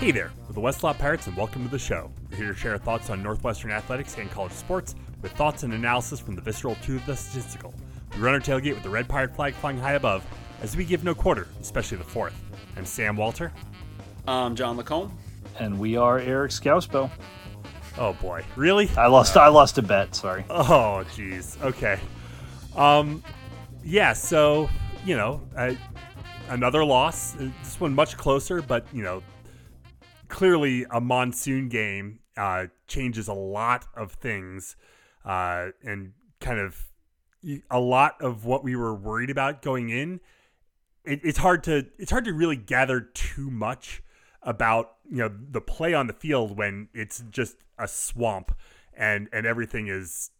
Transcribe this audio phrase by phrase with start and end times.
[0.00, 2.10] Hey there, we're the Westlot Pirates, and welcome to the show.
[2.30, 6.18] We're here to share thoughts on Northwestern athletics and college sports with thoughts and analysis
[6.18, 7.74] from the visceral to the statistical.
[8.14, 10.24] We run our tailgate with the red pirate flag flying high above
[10.62, 12.32] as we give no quarter, especially the fourth.
[12.78, 13.52] I'm Sam Walter.
[14.26, 15.12] I'm John Lacombe.
[15.58, 17.10] And we are Eric Scousbo.
[17.98, 18.88] Oh boy, really?
[18.96, 19.36] I lost.
[19.36, 20.14] I lost a bet.
[20.14, 20.46] Sorry.
[20.48, 21.60] Oh jeez.
[21.62, 22.00] Okay.
[22.74, 23.22] Um,
[23.84, 24.14] yeah.
[24.14, 24.70] So
[25.04, 25.74] you know, uh,
[26.48, 27.32] another loss.
[27.32, 29.22] This one much closer, but you know,
[30.30, 34.76] clearly a monsoon game uh, changes a lot of things,
[35.24, 36.88] uh, and kind of
[37.70, 40.20] a lot of what we were worried about going in.
[41.04, 44.02] It, it's hard to it's hard to really gather too much
[44.42, 48.52] about you know the play on the field when it's just a swamp
[48.94, 50.30] and and everything is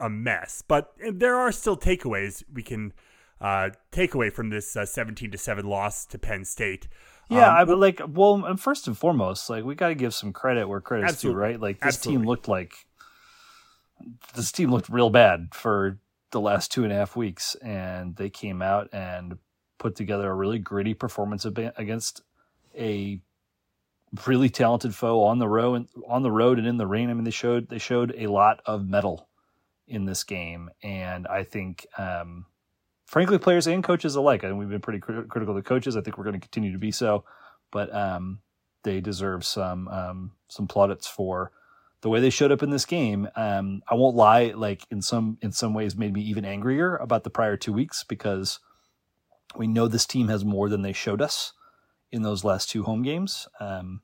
[0.00, 0.62] a mess.
[0.66, 2.92] But there are still takeaways we can
[3.40, 6.88] uh, take away from this uh, 17 to 7 loss to Penn State.
[7.28, 10.32] Yeah, um, I but like well, first and foremost, like we got to give some
[10.32, 11.38] credit where credit's absolutely.
[11.38, 11.60] due, right?
[11.60, 12.22] Like this absolutely.
[12.22, 12.74] team looked like
[14.34, 15.98] this team looked real bad for
[16.30, 19.38] the last two and a half weeks, and they came out and
[19.78, 22.22] put together a really gritty performance against
[22.76, 23.20] a
[24.26, 27.10] really talented foe on the road on the road and in the rain.
[27.10, 29.28] I mean, they showed they showed a lot of metal
[29.86, 32.46] in this game, and I think, um,
[33.06, 34.42] frankly, players and coaches alike.
[34.42, 35.96] Think we've been pretty crit- critical of the coaches.
[35.96, 37.24] I think we're going to continue to be so,
[37.70, 38.40] but um,
[38.82, 41.52] they deserve some um, some plaudits for
[42.02, 43.28] the way they showed up in this game.
[43.36, 47.24] Um, I won't lie; like in some in some ways, made me even angrier about
[47.24, 48.58] the prior two weeks because
[49.56, 51.52] we know this team has more than they showed us
[52.12, 53.48] in those last two home games.
[53.60, 54.02] Um,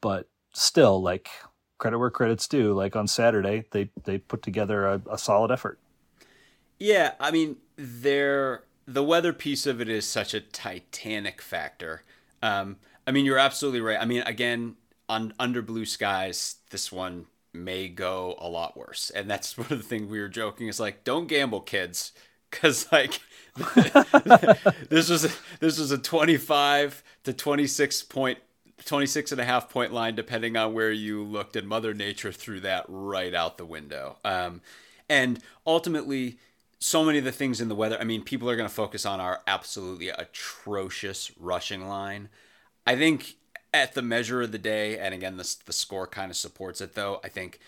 [0.00, 1.30] but still, like
[1.78, 2.72] credit where credit's due.
[2.74, 5.78] Like on Saturday, they they put together a, a solid effort.
[6.78, 12.02] Yeah, I mean, there the weather piece of it is such a titanic factor.
[12.42, 13.98] Um, I mean, you're absolutely right.
[14.00, 14.76] I mean, again,
[15.08, 19.78] on under blue skies, this one may go a lot worse, and that's one of
[19.78, 22.12] the things we were joking is like, don't gamble, kids,
[22.50, 23.20] because like
[24.88, 25.30] this was a,
[25.60, 28.38] this was a 25 to 26 point
[28.84, 32.60] 26 and a half point line depending on where you looked and mother nature threw
[32.60, 34.62] that right out the window um,
[35.08, 36.38] and ultimately
[36.80, 39.06] so many of the things in the weather i mean people are going to focus
[39.06, 42.28] on our absolutely atrocious rushing line
[42.86, 43.36] i think
[43.72, 46.94] at the measure of the day and again the, the score kind of supports it
[46.94, 47.60] though i think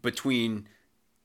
[0.00, 0.68] between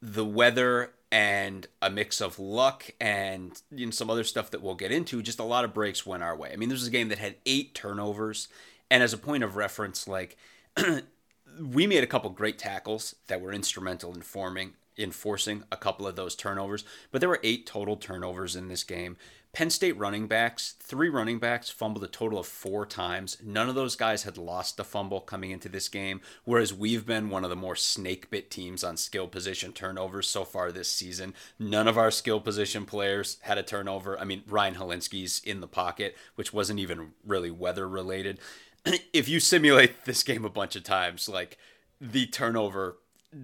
[0.01, 4.73] the weather and a mix of luck and you know, some other stuff that we'll
[4.73, 5.21] get into.
[5.21, 6.49] Just a lot of breaks went our way.
[6.51, 8.47] I mean, this was a game that had eight turnovers,
[8.89, 10.37] and as a point of reference, like
[11.61, 16.15] we made a couple great tackles that were instrumental in forming enforcing a couple of
[16.15, 19.17] those turnovers, but there were eight total turnovers in this game.
[19.53, 23.37] Penn State running backs, three running backs fumbled a total of four times.
[23.43, 27.29] None of those guys had lost the fumble coming into this game, whereas we've been
[27.29, 31.35] one of the more snake bit teams on skill position turnovers so far this season.
[31.59, 34.19] None of our skill position players had a turnover.
[34.19, 38.39] I mean, Ryan Hilinski's in the pocket, which wasn't even really weather related.
[39.13, 41.59] if you simulate this game a bunch of times, like
[42.01, 42.97] the turnover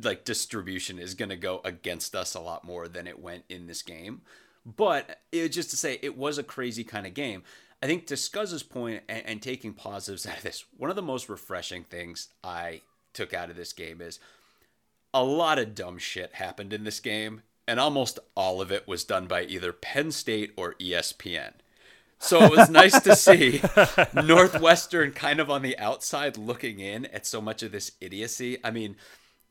[0.04, 3.68] like distribution is going to go against us a lot more than it went in
[3.68, 4.22] this game.
[4.66, 7.44] But it just to say it was a crazy kind of game.
[7.82, 11.02] I think to Scuzz's point and, and taking positives out of this, one of the
[11.02, 12.82] most refreshing things I
[13.14, 14.20] took out of this game is
[15.14, 19.04] a lot of dumb shit happened in this game, and almost all of it was
[19.04, 21.54] done by either Penn State or ESPN.
[22.20, 23.62] So it was nice to see
[24.14, 28.58] Northwestern kind of on the outside looking in at so much of this idiocy.
[28.64, 28.98] I mean,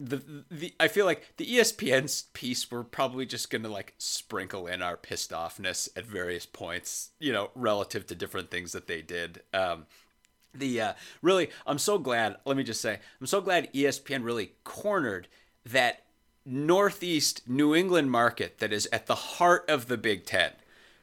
[0.01, 4.83] the the I feel like the ESPN piece we're probably just gonna like sprinkle in
[4.83, 9.43] our pissed offness at various points, you know, relative to different things that they did.
[9.53, 9.87] Um,
[10.55, 10.93] the uh,
[11.23, 12.37] really, I'm so glad.
[12.45, 15.29] Let me just say, I'm so glad ESPN really cornered
[15.65, 16.05] that
[16.45, 20.53] Northeast New England market that is at the heart of the Big Ten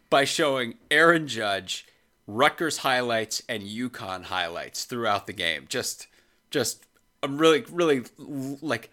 [0.10, 1.86] by showing Aaron Judge,
[2.26, 5.66] Rutgers highlights, and UConn highlights throughout the game.
[5.70, 6.08] Just,
[6.50, 6.86] just
[7.26, 8.04] I'm really, really
[8.62, 8.92] like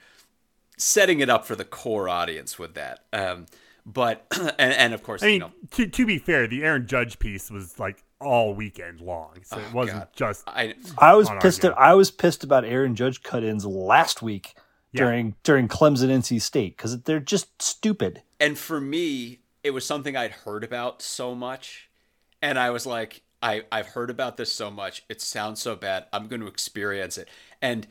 [0.76, 3.04] setting it up for the core audience with that.
[3.12, 3.46] Um,
[3.84, 4.26] but
[4.58, 7.18] and, and of course, I mean, you know, to to be fair, the Aaron Judge
[7.18, 10.08] piece was like all weekend long, so it oh, wasn't God.
[10.14, 10.48] just.
[10.48, 11.64] I I was pissed.
[11.64, 14.54] At, I was pissed about Aaron Judge cut-ins last week
[14.92, 15.02] yeah.
[15.04, 18.22] during during Clemson NC State because they're just stupid.
[18.40, 21.90] And for me, it was something I'd heard about so much,
[22.40, 25.04] and I was like, I I've heard about this so much.
[25.08, 26.06] It sounds so bad.
[26.12, 27.28] I'm going to experience it,
[27.60, 27.86] and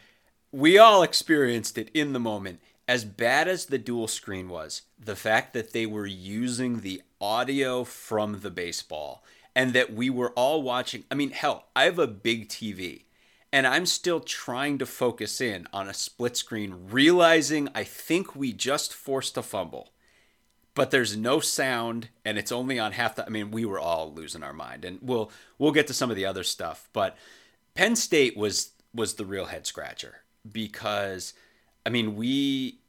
[0.51, 2.59] we all experienced it in the moment.
[2.87, 7.83] As bad as the dual screen was, the fact that they were using the audio
[7.83, 9.23] from the baseball
[9.55, 11.05] and that we were all watching.
[11.09, 13.03] I mean, hell, I have a big TV
[13.53, 18.53] and I'm still trying to focus in on a split screen, realizing I think we
[18.53, 19.91] just forced a fumble,
[20.73, 23.25] but there's no sound, and it's only on half the.
[23.25, 26.15] I mean, we were all losing our mind, and we'll we'll get to some of
[26.15, 27.17] the other stuff, but
[27.75, 31.33] Penn State was was the real head scratcher because,
[31.85, 32.79] I mean, we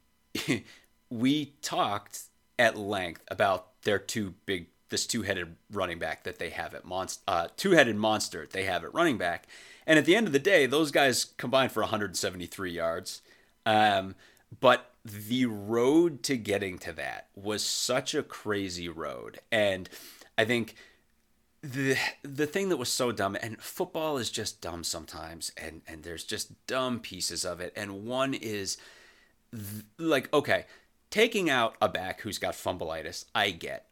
[1.09, 2.21] we talked
[2.59, 7.23] at length about their two big this two-headed running back that they have at monster
[7.27, 9.47] uh, two-headed monster they have at running back
[9.85, 13.21] and at the end of the day, those guys combined for 173 yards.
[13.65, 14.15] Um,
[14.59, 19.39] but the road to getting to that was such a crazy road.
[19.51, 19.89] And
[20.37, 20.75] I think
[21.63, 26.03] the the thing that was so dumb and football is just dumb sometimes and and
[26.03, 28.77] there's just dumb pieces of it and one is
[29.51, 30.65] th- like okay
[31.09, 33.87] taking out a back who's got fumbleitis i get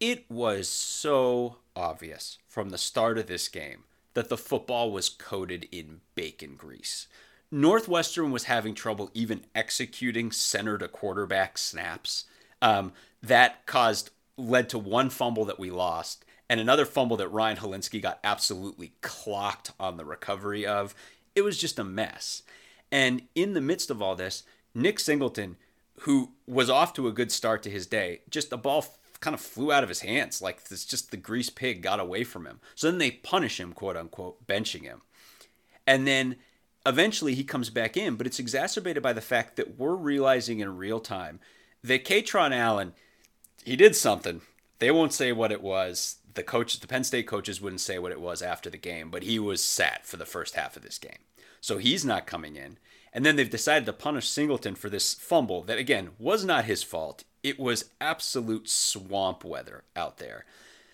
[0.00, 3.84] it was so obvious from the start of this game
[4.14, 7.06] that the football was coated in bacon grease.
[7.50, 12.24] Northwestern was having trouble even executing center to quarterback snaps.
[12.62, 12.92] Um,
[13.22, 18.00] that caused led to one fumble that we lost and another fumble that Ryan Hilinski
[18.00, 20.94] got absolutely clocked on the recovery of.
[21.34, 22.42] It was just a mess.
[22.92, 24.44] And in the midst of all this,
[24.74, 25.56] Nick Singleton,
[26.00, 28.84] who was off to a good start to his day, just the ball
[29.20, 30.42] kind of flew out of his hands.
[30.42, 32.60] Like it's just the grease pig got away from him.
[32.74, 35.00] So then they punish him, quote unquote, benching him.
[35.86, 36.36] And then
[36.84, 40.76] eventually he comes back in, but it's exacerbated by the fact that we're realizing in
[40.76, 41.40] real time
[41.82, 42.92] that Kaytron Allen,
[43.64, 44.42] he did something.
[44.78, 46.16] They won't say what it was.
[46.34, 49.22] The coaches, the Penn State coaches wouldn't say what it was after the game, but
[49.22, 51.18] he was sat for the first half of this game.
[51.60, 52.78] So he's not coming in.
[53.12, 56.82] And then they've decided to punish Singleton for this fumble that, again, was not his
[56.82, 57.22] fault.
[57.44, 60.44] It was absolute swamp weather out there.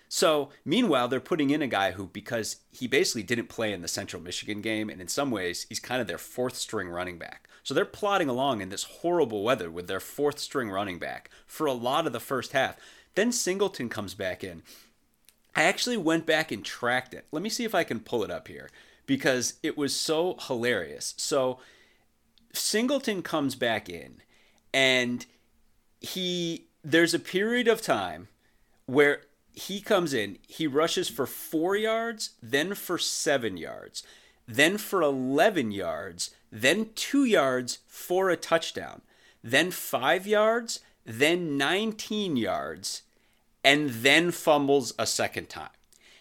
[0.07, 3.87] So, meanwhile, they're putting in a guy who, because he basically didn't play in the
[3.87, 7.47] Central Michigan game, and in some ways, he's kind of their fourth string running back.
[7.63, 11.65] So they're plodding along in this horrible weather with their fourth string running back for
[11.65, 12.75] a lot of the first half.
[13.15, 14.63] Then Singleton comes back in.
[15.55, 17.25] I actually went back and tracked it.
[17.31, 18.69] Let me see if I can pull it up here
[19.05, 21.13] because it was so hilarious.
[21.17, 21.59] So,
[22.53, 24.21] Singleton comes back in
[24.73, 25.25] and
[25.99, 28.27] he there's a period of time
[28.85, 29.21] where
[29.53, 34.03] he comes in, he rushes for 4 yards, then for 7 yards,
[34.47, 39.01] then for 11 yards, then 2 yards for a touchdown,
[39.43, 43.03] then 5 yards, then 19 yards,
[43.63, 45.69] and then fumbles a second time.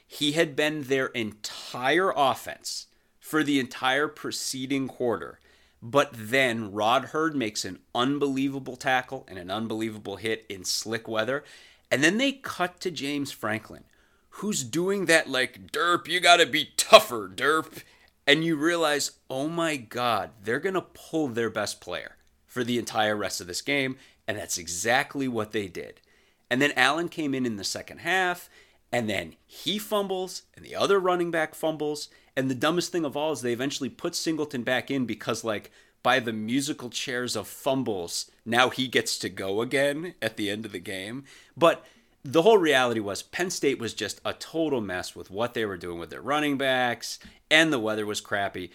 [0.06, 2.86] He had been their entire offense
[3.18, 5.38] for the entire preceding quarter
[5.82, 11.42] but then Rod Heard makes an unbelievable tackle and an unbelievable hit in slick weather.
[11.90, 13.84] And then they cut to James Franklin,
[14.30, 17.82] who's doing that like, derp, you gotta be tougher, derp.
[18.26, 22.16] And you realize, oh my God, they're gonna pull their best player
[22.46, 23.96] for the entire rest of this game.
[24.28, 26.00] And that's exactly what they did.
[26.50, 28.50] And then Allen came in in the second half,
[28.90, 33.16] and then he fumbles, and the other running back fumbles, and the dumbest thing of
[33.16, 35.70] all is they eventually put Singleton back in because, like,
[36.02, 40.64] by the musical chairs of fumbles, now he gets to go again at the end
[40.64, 41.24] of the game.
[41.56, 41.84] But
[42.24, 45.76] the whole reality was Penn State was just a total mess with what they were
[45.76, 47.18] doing with their running backs,
[47.50, 48.70] and the weather was crappy.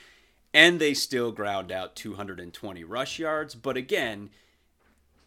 [0.53, 3.55] And they still ground out 220 rush yards.
[3.55, 4.29] But again,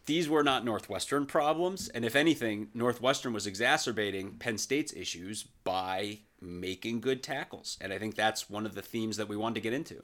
[0.05, 1.87] these were not Northwestern problems.
[1.89, 7.77] And if anything, Northwestern was exacerbating Penn State's issues by making good tackles.
[7.81, 10.03] And I think that's one of the themes that we wanted to get into.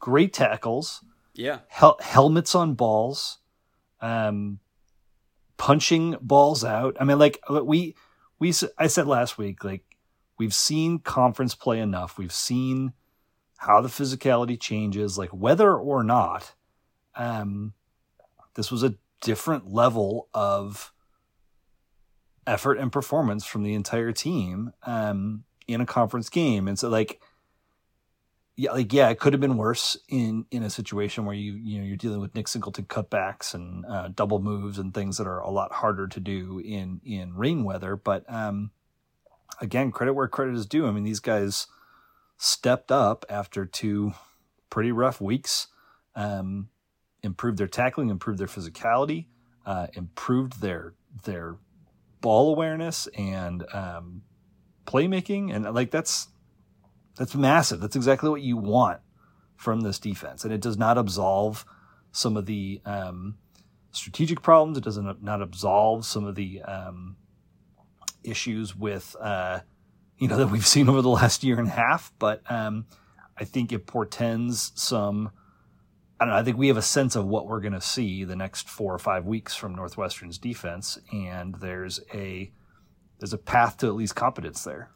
[0.00, 1.04] Great tackles.
[1.34, 1.60] Yeah.
[1.68, 3.38] Hel- helmets on balls.
[4.00, 4.58] Um,
[5.56, 6.96] punching balls out.
[7.00, 7.94] I mean, like we,
[8.38, 9.84] we, I said last week, like
[10.38, 12.18] we've seen conference play enough.
[12.18, 12.92] We've seen
[13.58, 16.54] how the physicality changes, like whether or not,
[17.14, 17.72] um,
[18.54, 20.92] this was a different level of
[22.46, 26.68] effort and performance from the entire team um, in a conference game.
[26.68, 27.20] And so, like,
[28.56, 31.80] yeah, like yeah, it could have been worse in in a situation where you you
[31.80, 35.40] know you're dealing with Nick Singleton cutbacks and uh, double moves and things that are
[35.40, 37.96] a lot harder to do in in rain weather.
[37.96, 38.70] But um,
[39.60, 40.86] again, credit where credit is due.
[40.86, 41.66] I mean, these guys
[42.36, 44.12] stepped up after two
[44.70, 45.68] pretty rough weeks.
[46.14, 46.68] Um,
[47.24, 49.26] improved their tackling, improved their physicality,
[49.66, 51.56] uh, improved their their
[52.20, 54.22] ball awareness and um,
[54.86, 56.28] playmaking, and like that's
[57.16, 57.80] that's massive.
[57.80, 59.00] That's exactly what you want
[59.56, 61.64] from this defense, and it does not absolve
[62.12, 63.36] some of the um,
[63.92, 64.78] strategic problems.
[64.78, 67.16] It does not not absolve some of the um,
[68.22, 69.60] issues with uh,
[70.18, 72.86] you know that we've seen over the last year and a half, but um,
[73.36, 75.30] I think it portends some.
[76.20, 76.40] I don't know.
[76.40, 78.94] I think we have a sense of what we're going to see the next four
[78.94, 82.52] or five weeks from Northwestern's defense, and there's a
[83.18, 84.90] there's a path to at least competence there.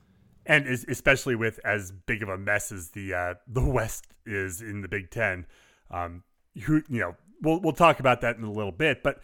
[0.46, 4.80] And especially with as big of a mess as the uh, the West is in
[4.80, 5.46] the Big Ten,
[5.90, 6.22] um,
[6.62, 9.20] who you know we'll we'll talk about that in a little bit, but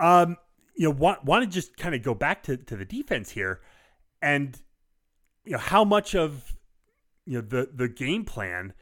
[0.00, 0.36] um,
[0.76, 3.60] you know want want to just kind of go back to to the defense here,
[4.20, 4.60] and
[5.44, 6.56] you know how much of
[7.26, 8.72] you know the the game plan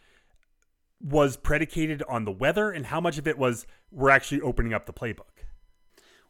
[1.00, 4.86] was predicated on the weather and how much of it was we're actually opening up
[4.86, 5.44] the playbook?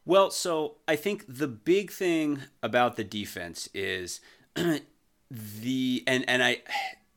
[0.05, 4.21] Well so i think the big thing about the defense is
[5.31, 6.57] the and and i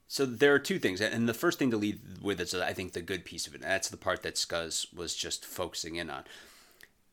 [0.07, 2.93] so there are two things and the first thing to lead with is i think
[2.93, 6.11] the good piece of it and that's the part that scuzz was just focusing in
[6.11, 6.25] on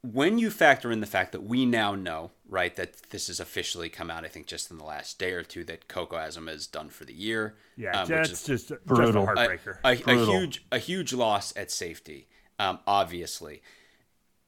[0.03, 3.89] when you factor in the fact that we now know, right, that this has officially
[3.89, 6.65] come out, I think just in the last day or two, that Coco Azema is
[6.65, 7.55] done for the year.
[7.77, 9.25] Yeah, um, that's just, brutal.
[9.25, 9.77] just a heartbreaker.
[9.83, 12.27] A, a, a, huge, a huge loss at safety,
[12.57, 13.61] um, obviously.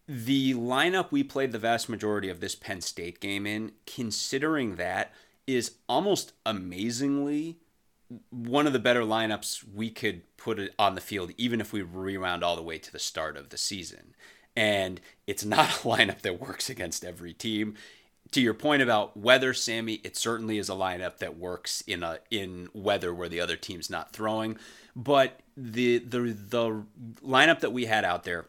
[0.08, 5.14] The lineup we played the vast majority of this Penn State game in, considering that,
[5.46, 7.60] is almost amazingly
[8.30, 12.44] one of the better lineups we could put on the field, even if we rewound
[12.44, 14.14] all the way to the start of the season
[14.56, 17.76] and it's not a lineup that works against every team.
[18.32, 22.20] To your point about weather, Sammy, it certainly is a lineup that works in a
[22.32, 24.58] in weather where the other team's not throwing.
[24.96, 26.84] But the the the
[27.24, 28.48] lineup that we had out there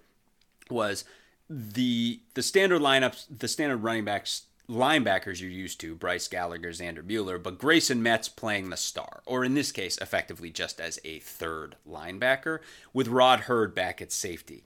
[0.71, 1.05] was
[1.51, 7.05] the the standard lineups, the standard running backs linebackers you're used to, Bryce Gallagher, Xander
[7.05, 11.19] Mueller, but Grayson Metz playing the star, or in this case, effectively just as a
[11.19, 12.61] third linebacker,
[12.95, 14.65] with Rod Heard back at safety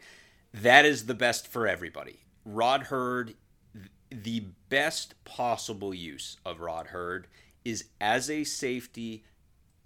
[0.53, 2.21] that is the best for everybody.
[2.45, 3.35] Rod Heard,
[4.11, 7.27] the best possible use of Rod Heard
[7.65, 9.25] is as a safety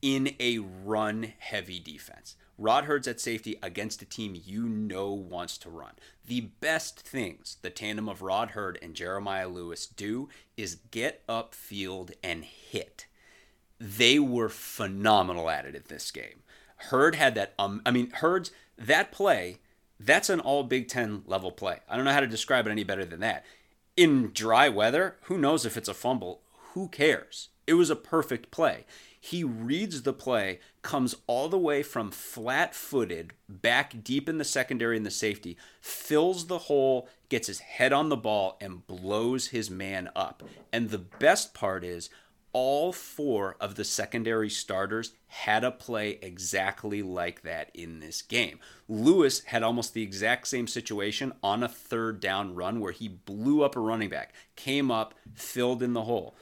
[0.01, 2.37] in a run heavy defense.
[2.59, 5.95] Rod Heard's at safety against a team you know wants to run.
[6.27, 12.13] The best things the tandem of Rod Heard and Jeremiah Lewis do is get upfield
[12.23, 13.07] and hit.
[13.81, 16.43] They were phenomenal at it in this game.
[16.77, 19.59] Heard had that um I mean Heard's that play
[20.05, 21.79] that's an all Big Ten level play.
[21.89, 23.45] I don't know how to describe it any better than that.
[23.97, 26.41] In dry weather, who knows if it's a fumble?
[26.73, 27.49] Who cares?
[27.67, 28.85] It was a perfect play.
[29.21, 34.45] He reads the play, comes all the way from flat footed back deep in the
[34.45, 39.49] secondary and the safety, fills the hole, gets his head on the ball, and blows
[39.49, 40.43] his man up.
[40.73, 42.11] And the best part is,
[42.53, 48.59] all four of the secondary starters had a play exactly like that in this game.
[48.89, 53.63] Lewis had almost the exact same situation on a third down run where he blew
[53.63, 56.35] up a running back, came up, filled in the hole.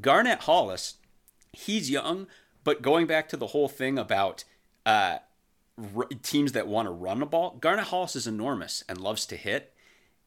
[0.00, 0.94] Garnett Hollis,
[1.52, 2.26] he's young,
[2.64, 4.44] but going back to the whole thing about
[4.84, 5.18] uh,
[6.22, 9.73] teams that want to run the ball, Garnett Hollis is enormous and loves to hit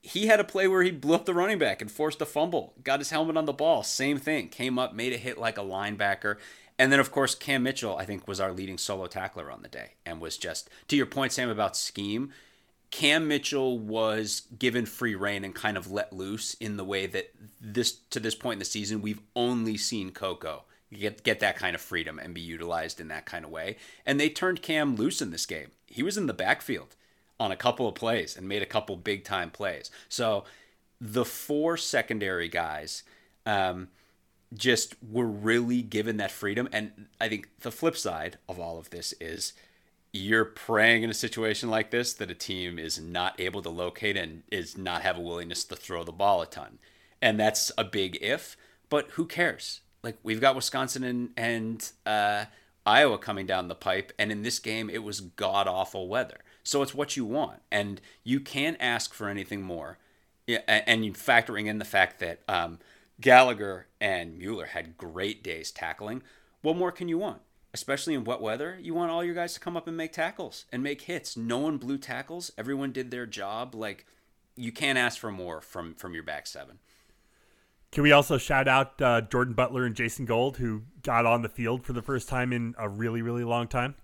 [0.07, 2.73] he had a play where he blew up the running back and forced a fumble,
[2.81, 3.83] got his helmet on the ball.
[3.83, 4.47] Same thing.
[4.47, 6.37] Came up, made a hit like a linebacker.
[6.79, 9.67] And then, of course, Cam Mitchell, I think, was our leading solo tackler on the
[9.67, 12.31] day and was just, to your point, Sam, about scheme.
[12.89, 17.31] Cam Mitchell was given free reign and kind of let loose in the way that
[17.59, 21.75] this to this point in the season we've only seen Coco get get that kind
[21.75, 23.75] of freedom and be utilized in that kind of way.
[24.05, 25.71] And they turned Cam loose in this game.
[25.85, 26.95] He was in the backfield
[27.39, 29.91] on a couple of plays and made a couple big time plays.
[30.10, 30.44] So
[31.00, 33.03] the four secondary guys
[33.46, 33.89] um,
[34.53, 36.67] just were really given that freedom.
[36.72, 39.53] And I think the flip side of all of this is
[40.13, 44.17] you're praying in a situation like this that a team is not able to locate
[44.17, 46.79] and is not have a willingness to throw the ball a ton.
[47.22, 48.58] And that's a big if,
[48.89, 49.82] but who cares?
[50.03, 52.46] Like we've got Wisconsin and, and uh,
[52.86, 56.39] Iowa coming down the pipe, and in this game it was god awful weather.
[56.67, 60.00] So it's what you want, and you can't ask for anything more.
[60.50, 62.79] And factoring in the fact that um,
[63.21, 66.24] Gallagher and Mueller had great days tackling.
[66.62, 67.39] What more can you want?
[67.74, 70.65] Especially in wet weather, you want all your guys to come up and make tackles
[70.69, 71.38] and make hits.
[71.38, 72.51] No one blew tackles.
[72.57, 73.74] Everyone did their job.
[73.74, 74.05] Like
[74.57, 76.79] you can't ask for more from from your back seven.
[77.93, 81.50] Can we also shout out uh, Jordan Butler and Jason Gold, who got on the
[81.50, 83.95] field for the first time in a really, really long time?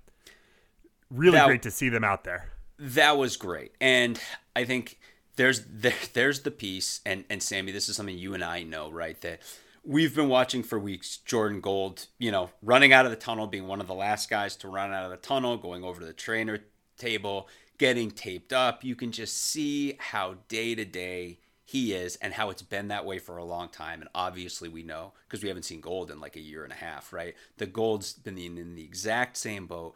[1.10, 3.74] Really that, great to see them out there that was great.
[3.80, 4.20] And
[4.56, 5.00] I think
[5.36, 8.92] there's there, there's the piece and and Sammy, this is something you and I know,
[8.92, 9.20] right?
[9.22, 9.42] That
[9.84, 13.68] we've been watching for weeks Jordan Gold, you know, running out of the tunnel, being
[13.68, 16.14] one of the last guys to run out of the tunnel, going over to the
[16.14, 16.60] trainer
[16.98, 18.84] table, getting taped up.
[18.84, 23.06] You can just see how day to day he is and how it's been that
[23.06, 24.02] way for a long time.
[24.02, 26.78] And obviously, we know because we haven't seen gold in like a year and a
[26.78, 27.36] half, right?
[27.58, 29.96] The gold's been in, in the exact same boat.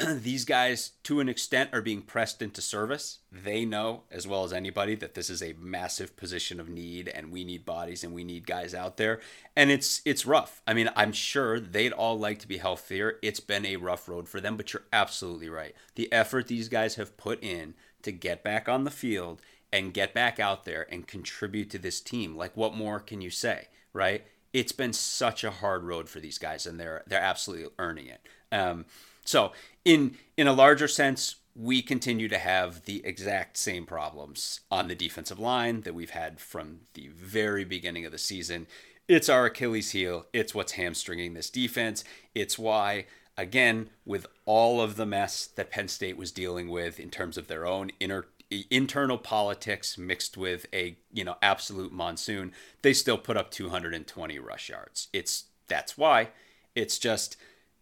[0.08, 3.18] these guys, to an extent, are being pressed into service.
[3.30, 7.30] They know as well as anybody that this is a massive position of need, and
[7.30, 9.20] we need bodies and we need guys out there.
[9.54, 10.62] And it's it's rough.
[10.66, 13.18] I mean, I'm sure they'd all like to be healthier.
[13.22, 15.74] It's been a rough road for them, but you're absolutely right.
[15.96, 19.42] The effort these guys have put in to get back on the field
[19.72, 22.36] and get back out there and contribute to this team.
[22.36, 24.24] Like, what more can you say, right?
[24.52, 28.20] It's been such a hard road for these guys, and they're they're absolutely earning it.
[28.50, 28.86] Um,
[29.30, 29.52] so
[29.84, 34.94] in in a larger sense, we continue to have the exact same problems on the
[34.94, 38.66] defensive line that we've had from the very beginning of the season.
[39.08, 40.26] It's our Achilles heel.
[40.32, 42.04] It's what's hamstringing this defense.
[42.34, 43.06] It's why,
[43.36, 47.46] again, with all of the mess that Penn State was dealing with in terms of
[47.46, 48.26] their own inner
[48.68, 54.68] internal politics mixed with a you know absolute monsoon, they still put up 220 rush
[54.68, 55.08] yards.
[55.12, 56.30] It's that's why.
[56.74, 57.36] It's just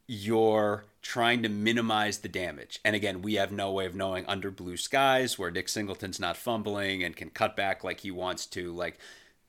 [0.08, 2.80] you're trying to minimize the damage.
[2.84, 6.36] And again, we have no way of knowing under blue skies where Nick Singleton's not
[6.36, 8.70] fumbling and can cut back like he wants to.
[8.70, 8.98] Like,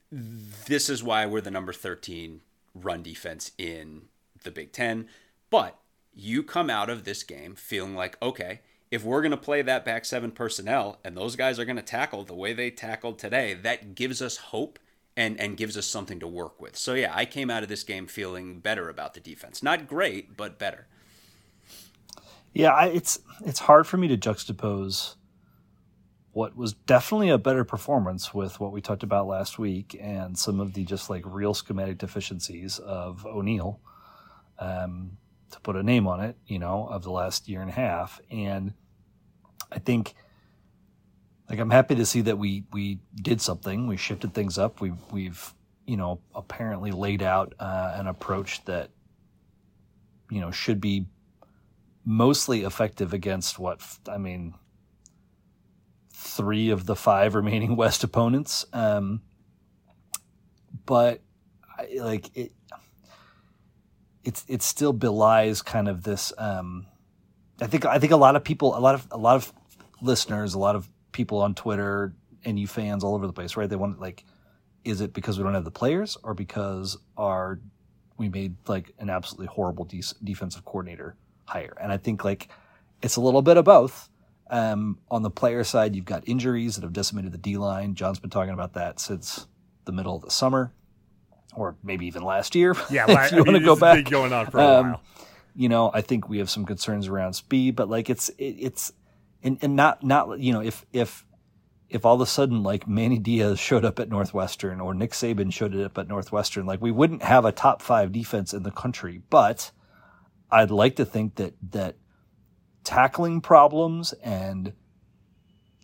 [0.09, 2.39] this is why we're the number 13
[2.73, 4.03] run defense in
[4.45, 5.09] the Big Ten.
[5.49, 5.77] But
[6.13, 9.83] you come out of this game feeling like, okay, if we're going to play that
[9.83, 13.53] back seven personnel and those guys are going to tackle the way they tackled today,
[13.53, 14.79] that gives us hope
[15.17, 16.77] and and gives us something to work with.
[16.77, 19.61] So yeah, I came out of this game feeling better about the defense.
[19.61, 20.87] Not great, but better.
[22.53, 25.15] Yeah, I, it's it's hard for me to juxtapose
[26.31, 30.59] what was definitely a better performance with what we talked about last week and some
[30.59, 33.79] of the just like real schematic deficiencies of O'Neil,
[34.59, 35.17] um,
[35.51, 38.21] to put a name on it, you know, of the last year and a half.
[38.29, 38.73] And
[39.71, 40.13] I think,
[41.49, 43.87] like, I'm happy to see that we we did something.
[43.87, 44.81] We shifted things up.
[44.81, 45.53] We we've
[45.87, 48.91] you know apparently laid out uh, an approach that
[50.29, 51.07] you know should be
[52.05, 54.55] mostly effective against what I mean,
[56.11, 58.65] three of the five remaining West opponents.
[58.73, 59.21] Um,
[60.85, 61.21] but
[61.77, 62.51] I, like it,
[64.23, 66.33] it's it still belies kind of this.
[66.37, 66.85] Um,
[67.61, 69.53] I think I think a lot of people, a lot of a lot of
[70.01, 72.13] listeners, a lot of people on Twitter
[72.45, 73.69] and you fans all over the place, right?
[73.69, 74.23] They want like,
[74.85, 77.59] is it because we don't have the players, or because our
[78.17, 81.15] we made like an absolutely horrible de- defensive coordinator
[81.49, 81.75] higher.
[81.81, 82.49] And I think like
[83.01, 84.09] it's a little bit of both.
[84.51, 87.93] Um, on the player side, you've got injuries that have decimated the D line.
[87.93, 89.47] John's been talking about that since
[89.85, 90.73] the middle of the summer,
[91.55, 92.75] or maybe even last year.
[92.89, 95.01] Yeah, if you want to go back, going on for a um, while.
[95.55, 98.93] You know, I think we have some concerns around speed, but like it's it, it's
[99.43, 101.25] and, and not not you know if if
[101.89, 105.51] if all of a sudden like Manny Diaz showed up at Northwestern or Nick Saban
[105.51, 109.21] showed up at Northwestern, like we wouldn't have a top five defense in the country,
[109.29, 109.71] but
[110.51, 111.95] I'd like to think that that
[112.83, 114.73] tackling problems and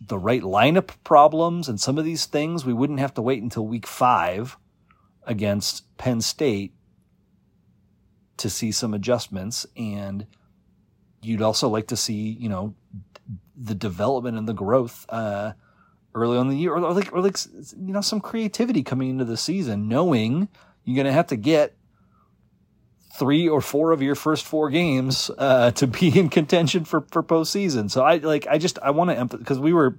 [0.00, 3.66] the right lineup problems and some of these things we wouldn't have to wait until
[3.66, 4.56] week five
[5.24, 6.74] against Penn State
[8.36, 9.66] to see some adjustments.
[9.76, 10.26] And
[11.22, 12.74] you'd also like to see you know
[13.56, 15.52] the development and the growth uh,
[16.14, 19.36] early on the year or like or like you know some creativity coming into the
[19.36, 20.48] season knowing
[20.84, 21.76] you're going to have to get
[23.18, 27.22] three or four of your first four games uh, to be in contention for for
[27.22, 27.90] postseason.
[27.90, 29.98] So I like I just I want to emphasize because we were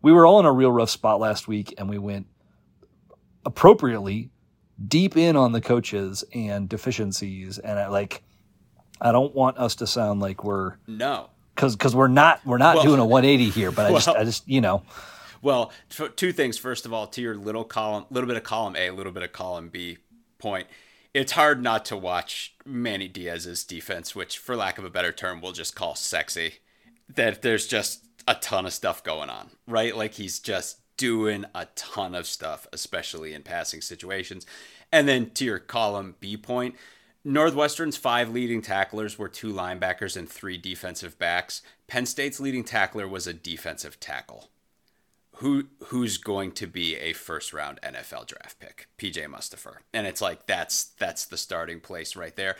[0.00, 2.26] we were all in a real rough spot last week, and we went
[3.44, 4.30] appropriately
[4.86, 8.22] deep in on the coaches and deficiencies, and I like
[9.00, 12.76] I don't want us to sound like we're no because because we're not we're not
[12.76, 14.82] well, doing a 180 here, but I well, just I just you know.
[15.40, 15.72] Well,
[16.14, 16.56] two things.
[16.56, 19.24] First of all, to your little column, little bit of column A, a little bit
[19.24, 19.98] of column B
[20.38, 20.68] point
[21.14, 25.40] it's hard not to watch Manny Diaz's defense, which, for lack of a better term,
[25.40, 26.54] we'll just call sexy.
[27.08, 29.96] That there's just a ton of stuff going on, right?
[29.96, 34.46] Like he's just doing a ton of stuff, especially in passing situations.
[34.90, 36.76] And then to your column B point,
[37.24, 41.62] Northwestern's five leading tacklers were two linebackers and three defensive backs.
[41.86, 44.51] Penn State's leading tackler was a defensive tackle
[45.42, 48.86] who who's going to be a first round NFL draft pick?
[48.96, 49.78] PJ Mustipher.
[49.92, 52.56] And it's like that's that's the starting place right there.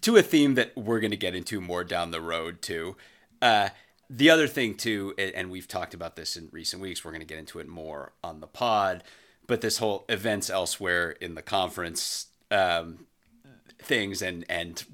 [0.00, 2.96] To a theme that we're going to get into more down the road too.
[3.42, 3.68] Uh,
[4.08, 7.26] the other thing too, and we've talked about this in recent weeks, we're going to
[7.26, 9.02] get into it more on the pod,
[9.46, 13.06] but this whole events elsewhere in the conference um,
[13.78, 14.84] things and and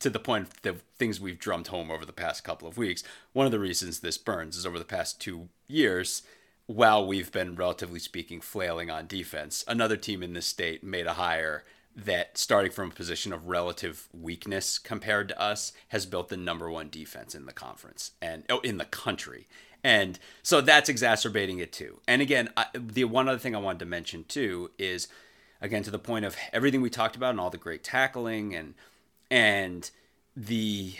[0.00, 3.04] to the point the things we've drummed home over the past couple of weeks.
[3.32, 6.22] One of the reasons this burns is over the past two years
[6.66, 11.14] while we've been relatively speaking flailing on defense, another team in this state made a
[11.14, 11.64] hire
[11.96, 16.70] that starting from a position of relative weakness compared to us has built the number
[16.70, 19.46] one defense in the conference and oh, in the country.
[19.84, 22.00] And so that's exacerbating it too.
[22.08, 25.06] And again I, the one other thing i wanted to mention too is
[25.60, 28.74] again to the point of everything we talked about and all the great tackling and
[29.30, 29.90] and
[30.36, 30.94] the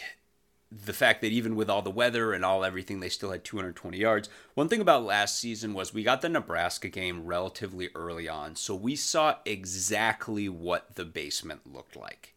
[0.84, 3.96] the fact that even with all the weather and all everything, they still had 220
[3.96, 4.28] yards.
[4.54, 8.74] One thing about last season was we got the Nebraska game relatively early on, so
[8.74, 12.34] we saw exactly what the basement looked like.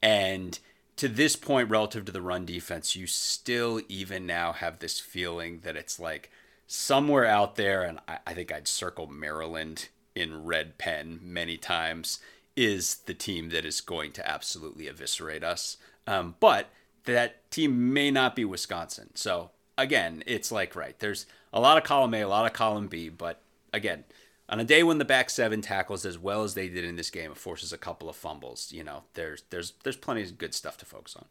[0.00, 0.58] And
[0.96, 5.60] to this point, relative to the run defense, you still even now have this feeling
[5.60, 6.30] that it's like
[6.66, 12.18] somewhere out there, and I, I think I'd circle Maryland in red pen many times,
[12.54, 15.78] is the team that is going to absolutely eviscerate us.
[16.06, 16.68] Um, but
[17.04, 19.10] that team may not be Wisconsin.
[19.14, 20.98] So again, it's like right.
[20.98, 24.04] There's a lot of column A, a lot of column B, but again,
[24.48, 27.10] on a day when the back seven tackles as well as they did in this
[27.10, 28.70] game, it forces a couple of fumbles.
[28.72, 31.24] You know, there's there's there's plenty of good stuff to focus on.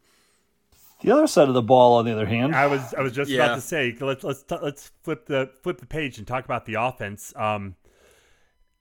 [1.01, 3.29] The other side of the ball, on the other hand, I was I was just
[3.29, 3.45] yeah.
[3.45, 6.75] about to say let's let's let's flip the flip the page and talk about the
[6.75, 7.33] offense.
[7.35, 7.75] Um,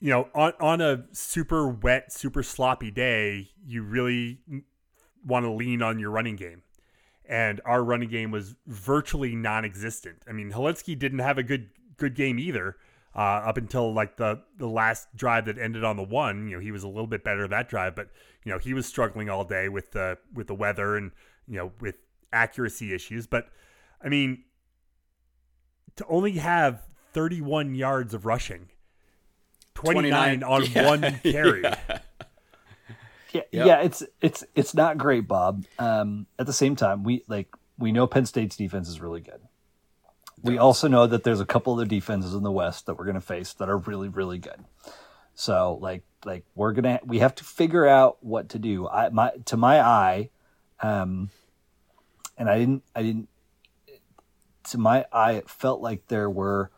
[0.01, 4.39] you know, on on a super wet, super sloppy day, you really
[5.25, 6.63] want to lean on your running game
[7.31, 10.25] and our running game was virtually non-existent.
[10.29, 12.77] I mean, Hilinski didn't have a good good game either.
[13.15, 16.61] Uh, up until like the the last drive that ended on the one, you know,
[16.61, 18.09] he was a little bit better that drive, but
[18.45, 21.13] you know, he was struggling all day with the with the weather and
[21.47, 23.29] you know with accuracy issues.
[23.29, 23.47] But
[24.03, 24.43] I mean,
[25.97, 28.71] to only have 31 yards of rushing,
[29.75, 31.63] 29, 29 on yeah, one carry.
[31.65, 31.79] Yeah.
[33.33, 33.67] Yeah, yep.
[33.67, 35.65] yeah, it's it's it's not great, Bob.
[35.79, 39.41] Um, at the same time, we like we know Penn State's defense is really good.
[40.43, 43.15] We also know that there's a couple other defenses in the West that we're going
[43.15, 44.65] to face that are really really good.
[45.35, 48.89] So like like we're gonna we have to figure out what to do.
[48.89, 50.31] I my to my eye,
[50.81, 51.31] um,
[52.37, 53.29] and I didn't I didn't
[54.71, 56.71] to my eye it felt like there were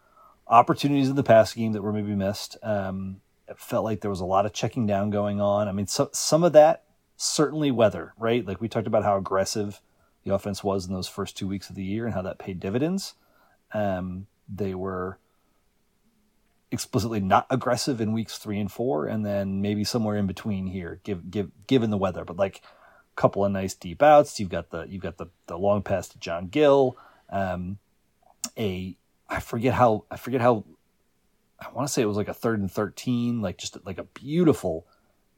[0.46, 2.56] opportunities in the pass game that were maybe missed.
[2.62, 3.21] Um,
[3.52, 5.68] it felt like there was a lot of checking down going on.
[5.68, 6.84] I mean, so, some of that
[7.16, 8.44] certainly weather, right?
[8.46, 9.80] Like we talked about how aggressive
[10.24, 12.60] the offense was in those first two weeks of the year and how that paid
[12.60, 13.14] dividends.
[13.72, 15.18] Um, they were
[16.70, 21.00] explicitly not aggressive in weeks three and four, and then maybe somewhere in between here,
[21.04, 22.24] give, give, given the weather.
[22.24, 22.62] But like
[23.16, 24.40] a couple of nice deep outs.
[24.40, 26.96] You've got the you've got the the long pass to John Gill.
[27.28, 27.78] Um,
[28.56, 28.96] a
[29.28, 30.64] I forget how I forget how
[31.66, 34.04] I want to say it was like a third and 13, like just like a
[34.04, 34.86] beautiful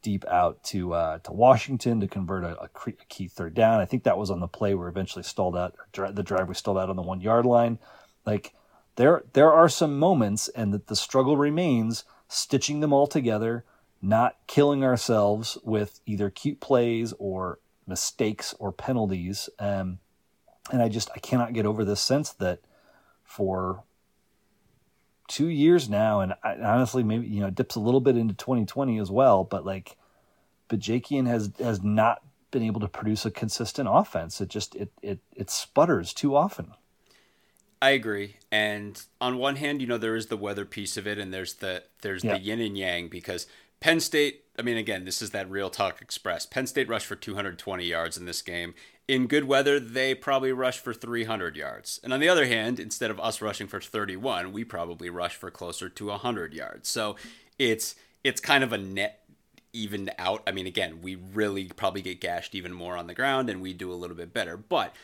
[0.03, 2.69] deep out to uh, to Washington to convert a, a,
[3.09, 3.81] key third down.
[3.81, 6.79] I think that was on the play where eventually stalled out, the drive was stalled
[6.79, 7.79] out on the one yard line.
[8.27, 8.55] Like
[8.97, 13.65] there there are some moments, and that the struggle remains stitching them all together,
[14.01, 19.49] not killing ourselves with either cute plays or mistakes or penalties.
[19.59, 19.99] Um,
[20.71, 22.61] and I just I cannot get over this sense that
[23.25, 23.85] for
[25.29, 28.99] two years now, and I, honestly, maybe you know, dips a little bit into 2020
[28.99, 29.45] as well.
[29.45, 29.97] But like,
[30.69, 34.41] Bajakian has has not been able to produce a consistent offense.
[34.41, 36.73] It just it it it sputters too often.
[37.83, 38.37] I agree.
[38.51, 41.55] And on one hand, you know, there is the weather piece of it, and there's
[41.55, 42.35] the there's yeah.
[42.35, 43.47] the yin and yang because
[43.81, 44.43] Penn State.
[44.57, 46.47] I mean, again, this is that real talk express.
[46.47, 48.73] Penn State rushed for 220 yards in this game
[49.07, 52.01] in good weather, they probably rush for 300 yards.
[52.03, 55.51] And on the other hand, instead of us rushing for 31, we probably rush for
[55.51, 56.89] closer to 100 yards.
[56.89, 57.17] So
[57.59, 59.25] it's it's kind of a net
[59.75, 60.43] evened out.
[60.47, 63.75] I mean, again, we really probably get gashed even more on the ground, and we
[63.75, 64.57] do a little bit better.
[64.57, 64.95] But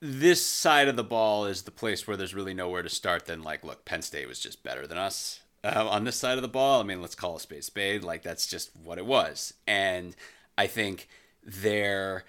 [0.00, 3.26] this side of the ball is the place where there's really nowhere to start.
[3.26, 5.40] Than like, look, Penn State was just better than us.
[5.62, 8.04] Uh, on this side of the ball, I mean, let's call a spade spade.
[8.04, 9.52] Like that's just what it was.
[9.66, 10.16] And
[10.56, 11.08] I think
[11.42, 12.24] they're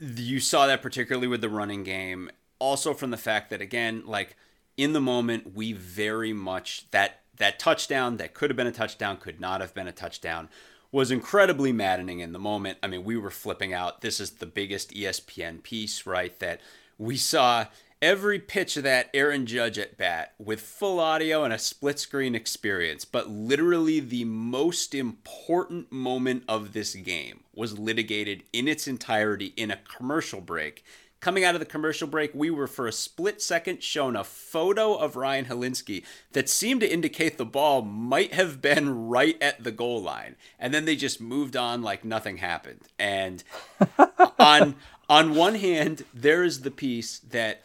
[0.00, 2.30] you saw that particularly with the running game.
[2.58, 4.36] Also from the fact that again, like
[4.76, 9.16] in the moment, we very much that that touchdown that could have been a touchdown,
[9.16, 10.48] could not have been a touchdown,
[10.90, 12.78] was incredibly maddening in the moment.
[12.82, 14.00] I mean, we were flipping out.
[14.00, 16.36] This is the biggest ESPN piece, right?
[16.40, 16.60] That
[16.96, 17.66] we saw
[18.00, 22.34] every pitch of that Aaron Judge at bat with full audio and a split screen
[22.34, 29.52] experience, but literally the most important moment of this game was litigated in its entirety
[29.56, 30.84] in a commercial break.
[31.20, 34.94] Coming out of the commercial break, we were for a split second shown a photo
[34.94, 39.72] of Ryan Hilinski that seemed to indicate the ball might have been right at the
[39.72, 40.36] goal line.
[40.60, 42.82] And then they just moved on like nothing happened.
[43.00, 43.42] And
[44.38, 44.76] on
[45.08, 47.62] on one hand, there is the piece that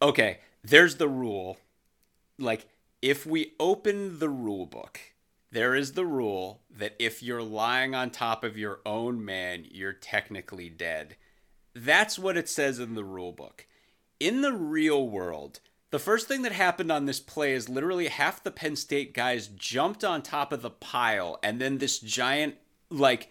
[0.00, 1.58] okay, there's the rule.
[2.38, 2.66] Like,
[3.02, 5.00] if we open the rule book,
[5.50, 9.92] there is the rule that if you're lying on top of your own man, you're
[9.92, 11.16] technically dead.
[11.74, 13.66] That's what it says in the rule book.
[14.18, 18.42] In the real world, the first thing that happened on this play is literally half
[18.42, 22.56] the Penn State guys jumped on top of the pile, and then this giant,
[22.90, 23.30] like,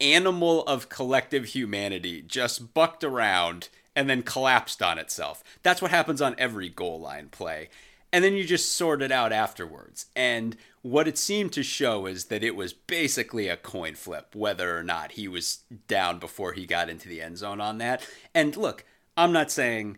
[0.00, 3.68] animal of collective humanity just bucked around
[3.98, 5.42] and then collapsed on itself.
[5.64, 7.68] That's what happens on every goal line play.
[8.12, 10.06] And then you just sort it out afterwards.
[10.14, 14.78] And what it seemed to show is that it was basically a coin flip whether
[14.78, 18.08] or not he was down before he got into the end zone on that.
[18.36, 18.84] And look,
[19.16, 19.96] I'm not saying,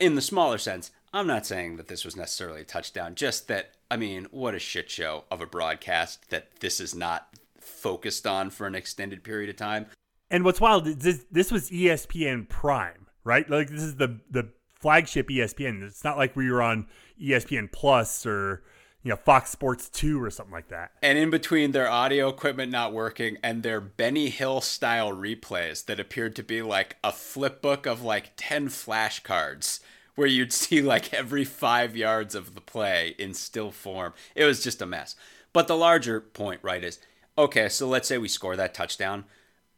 [0.00, 3.72] in the smaller sense, I'm not saying that this was necessarily a touchdown, just that,
[3.90, 7.28] I mean, what a shit show of a broadcast that this is not
[7.60, 9.88] focused on for an extended period of time.
[10.30, 13.48] And what's wild this, this was ESPN Prime, right?
[13.48, 14.48] Like, this is the, the
[14.82, 15.82] flagship ESPN.
[15.82, 16.86] It's not like we were on
[17.20, 18.62] ESPN Plus or
[19.02, 20.92] you know Fox Sports 2 or something like that.
[21.02, 26.00] And in between their audio equipment not working and their Benny Hill style replays that
[26.00, 29.80] appeared to be like a flip book of like 10 flashcards
[30.14, 34.12] where you'd see like every five yards of the play in still form.
[34.34, 35.16] It was just a mess.
[35.52, 36.98] But the larger point, right, is
[37.36, 39.24] okay, so let's say we score that touchdown.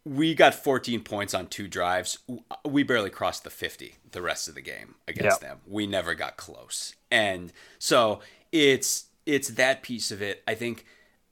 [0.05, 2.19] We got 14 points on two drives.
[2.65, 5.51] We barely crossed the 50 the rest of the game against yep.
[5.51, 5.59] them.
[5.67, 6.95] We never got close.
[7.11, 8.21] And so
[8.53, 10.43] it's it's that piece of it.
[10.47, 10.85] I think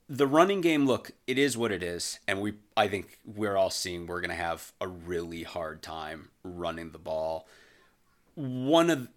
[0.09, 3.69] the running game look, it is what it is and we I think we're all
[3.69, 7.47] seeing we're going to have a really hard time running the ball
[8.35, 9.07] one of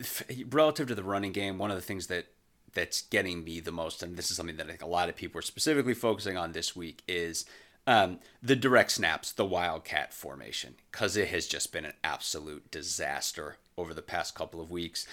[0.51, 2.27] relative to the running game, one of the things that
[2.75, 5.16] that's getting me the most, and this is something that I think a lot of
[5.16, 7.47] people are specifically focusing on this week, is
[7.87, 13.59] um, the direct snaps, the Wildcat formation, because it has just been an absolute disaster
[13.79, 15.07] over the past couple of weeks.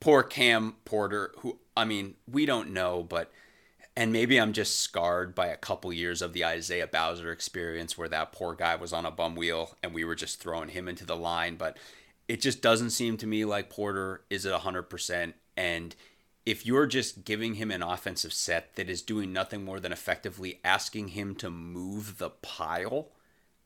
[0.00, 3.32] Poor Cam Porter, who I mean, we don't know, but
[3.96, 8.08] and maybe I'm just scarred by a couple years of the Isaiah Bowser experience where
[8.08, 11.04] that poor guy was on a bum wheel and we were just throwing him into
[11.04, 11.76] the line, but
[12.26, 15.34] it just doesn't seem to me like Porter is at 100%.
[15.56, 15.94] And
[16.44, 20.60] if you're just giving him an offensive set that is doing nothing more than effectively
[20.64, 23.08] asking him to move the pile,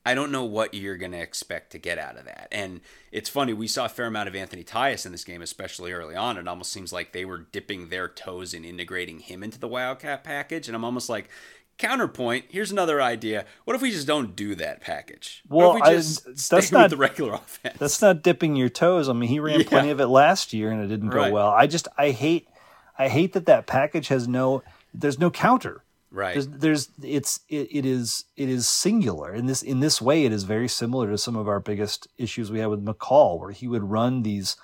[0.05, 2.47] I don't know what you're going to expect to get out of that.
[2.51, 5.91] And it's funny, we saw a fair amount of Anthony Tyus in this game, especially
[5.91, 6.37] early on.
[6.37, 10.23] It almost seems like they were dipping their toes in integrating him into the Wildcat
[10.23, 10.67] package.
[10.67, 11.29] And I'm almost like,
[11.77, 13.45] Counterpoint, here's another idea.
[13.65, 15.43] What if we just don't do that package?
[15.47, 17.77] Well, we just I, that's not the regular offense.
[17.77, 19.09] That's not dipping your toes.
[19.09, 19.67] I mean, he ran yeah.
[19.67, 21.49] plenty of it last year and it didn't go well.
[21.49, 22.47] I just I hate
[22.97, 25.83] I hate that that package has no there's no counter.
[26.09, 26.33] Right.
[26.33, 30.25] There's, there's it's it, it is it is singular in this in this way.
[30.25, 33.51] It is very similar to some of our biggest issues we had with McCall, where
[33.51, 34.55] he would run these,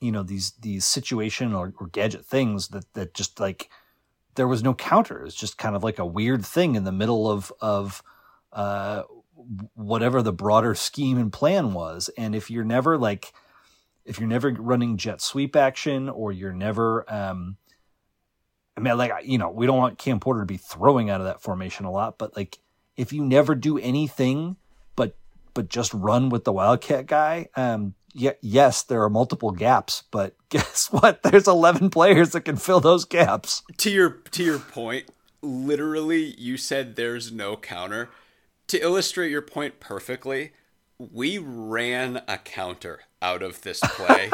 [0.00, 3.70] you know, these these situation or, or gadget things that that just like
[4.34, 5.24] there was no counter.
[5.24, 8.02] It's just kind of like a weird thing in the middle of of
[8.52, 9.02] uh,
[9.74, 12.10] whatever the broader scheme and plan was.
[12.16, 13.32] And if you're never like,
[14.06, 17.56] if you're never running jet sweep action, or you're never, um,
[18.76, 21.26] I mean, like you know, we don't want Cam Porter to be throwing out of
[21.26, 22.58] that formation a lot, but like
[22.96, 24.56] if you never do anything
[24.94, 25.16] but
[25.54, 30.34] but just run with the Wildcat guy, um, yeah, yes, there are multiple gaps, but
[30.48, 31.22] guess what?
[31.22, 33.62] There's 11 players that can fill those gaps.
[33.78, 35.10] To your to your point,
[35.42, 38.08] literally you said there's no counter.
[38.68, 40.52] To illustrate your point perfectly,
[40.98, 44.30] we ran a counter out of this play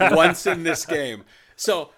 [0.10, 1.24] once in this game.
[1.54, 1.90] So,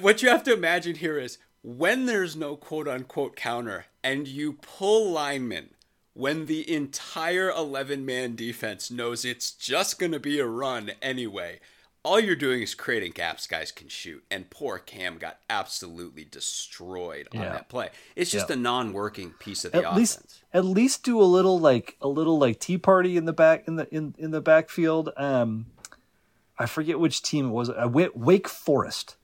[0.00, 4.52] what you have to imagine here is when there's no quote unquote counter and you
[4.54, 5.70] pull linemen
[6.14, 11.58] when the entire 11 man defense knows it's just going to be a run anyway.
[12.02, 14.24] All you're doing is creating gaps guys can shoot.
[14.30, 17.52] And poor Cam got absolutely destroyed on yeah.
[17.52, 17.90] that play.
[18.16, 18.56] It's just yeah.
[18.56, 19.98] a non working piece of the at offense.
[19.98, 23.68] Least, at least do a little like a little like tea party in the back
[23.68, 25.10] in the in, in the backfield.
[25.16, 25.66] Um
[26.58, 27.70] I forget which team it was.
[27.70, 29.16] Uh, Wake Forest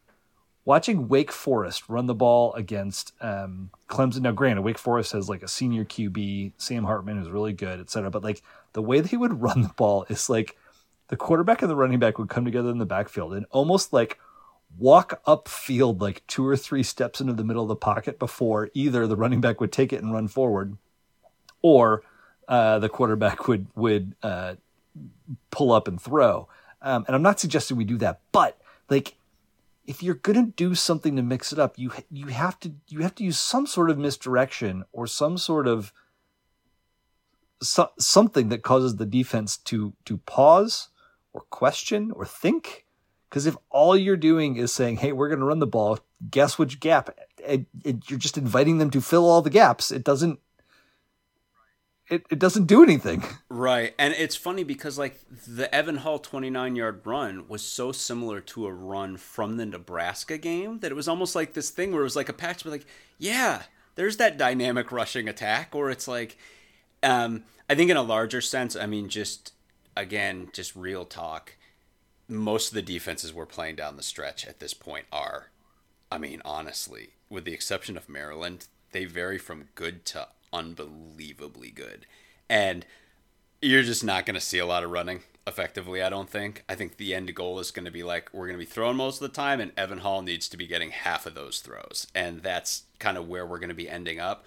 [0.66, 4.20] watching Wake Forest run the ball against um, Clemson.
[4.20, 7.88] Now, granted, Wake Forest has like a senior QB, Sam Hartman, who's really good, et
[7.88, 8.10] cetera.
[8.10, 8.42] But like
[8.74, 10.58] the way they would run the ball is like
[11.08, 14.18] the quarterback and the running back would come together in the backfield and almost like
[14.78, 18.70] walk up field like two or three steps into the middle of the pocket before
[18.74, 20.76] either the running back would take it and run forward
[21.62, 22.02] or
[22.48, 24.54] uh, the quarterback would would uh,
[25.50, 26.48] pull up and throw.
[26.82, 29.16] Um, and I'm not suggesting we do that, but like
[29.86, 33.14] if you're to do something to mix it up, you you have to you have
[33.16, 35.92] to use some sort of misdirection or some sort of
[37.62, 40.88] so, something that causes the defense to to pause
[41.36, 42.86] or question or think
[43.28, 45.98] Because if all you're doing is saying, "Hey, we're going to run the ball,"
[46.30, 47.10] guess which gap?
[47.38, 49.90] It, it, you're just inviting them to fill all the gaps.
[49.90, 50.40] It doesn't.
[52.08, 53.24] It, it doesn't do anything.
[53.48, 53.92] Right.
[53.98, 58.66] And it's funny because like the Evan Hull 29 yard run was so similar to
[58.66, 62.04] a run from the Nebraska game that it was almost like this thing where it
[62.04, 62.86] was like a patch but like,
[63.18, 63.62] yeah,
[63.96, 66.36] there's that dynamic rushing attack or it's like
[67.02, 69.52] um I think in a larger sense, I mean just
[69.96, 71.56] again, just real talk
[72.28, 75.50] most of the defenses we're playing down the stretch at this point are,
[76.10, 82.06] I mean, honestly, with the exception of Maryland, they vary from good to unbelievably good.
[82.48, 82.84] And
[83.62, 86.64] you're just not going to see a lot of running effectively, I don't think.
[86.68, 88.96] I think the end goal is going to be like, we're going to be throwing
[88.96, 92.06] most of the time, and Evan Hull needs to be getting half of those throws.
[92.14, 94.44] And that's kind of where we're going to be ending up.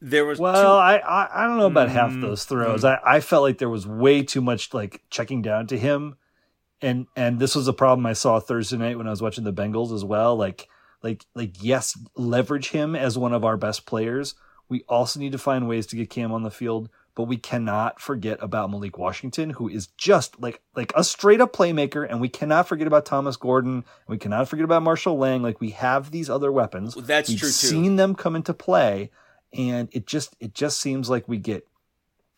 [0.00, 0.68] There was well, two...
[0.68, 1.96] I, I, I don't know about mm-hmm.
[1.96, 2.84] half those throws.
[2.84, 6.16] I, I felt like there was way too much like checking down to him
[6.84, 9.52] and and this was a problem I saw Thursday night when I was watching the
[9.52, 10.36] Bengals as well.
[10.36, 10.68] Like
[11.02, 14.34] like like yes, leverage him as one of our best players.
[14.68, 18.00] We also need to find ways to get Cam on the field, but we cannot
[18.00, 22.28] forget about Malik Washington, who is just like like a straight up playmaker, and we
[22.28, 23.84] cannot forget about Thomas Gordon.
[24.06, 25.42] we cannot forget about Marshall Lang.
[25.42, 26.96] Like we have these other weapons.
[26.96, 27.52] Well, that's We've true too.
[27.52, 29.10] Seen them come into play,
[29.54, 31.66] and it just it just seems like we get,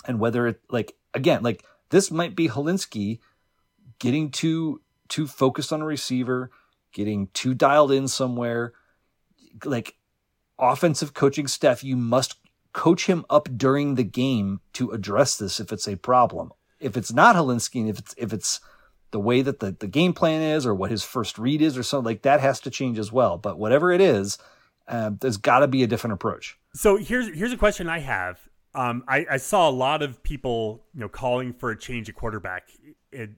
[0.07, 3.19] and whether it like again like this might be Hilinski
[3.99, 6.51] getting too too focused on a receiver,
[6.93, 8.73] getting too dialed in somewhere.
[9.65, 9.97] Like
[10.59, 12.37] offensive coaching staff, you must
[12.73, 16.53] coach him up during the game to address this if it's a problem.
[16.79, 18.61] If it's not Hilinski, if it's if it's
[19.13, 21.83] the way that the, the game plan is or what his first read is or
[21.83, 23.39] something like that has to change as well.
[23.39, 24.37] But whatever it is,
[24.89, 26.59] uh, there's got to be a different approach.
[26.75, 28.41] So here's here's a question I have.
[28.75, 32.15] Um, I, I, saw a lot of people, you know, calling for a change of
[32.15, 32.69] quarterback.
[33.11, 33.31] It,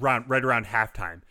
[0.00, 1.22] around right around halftime.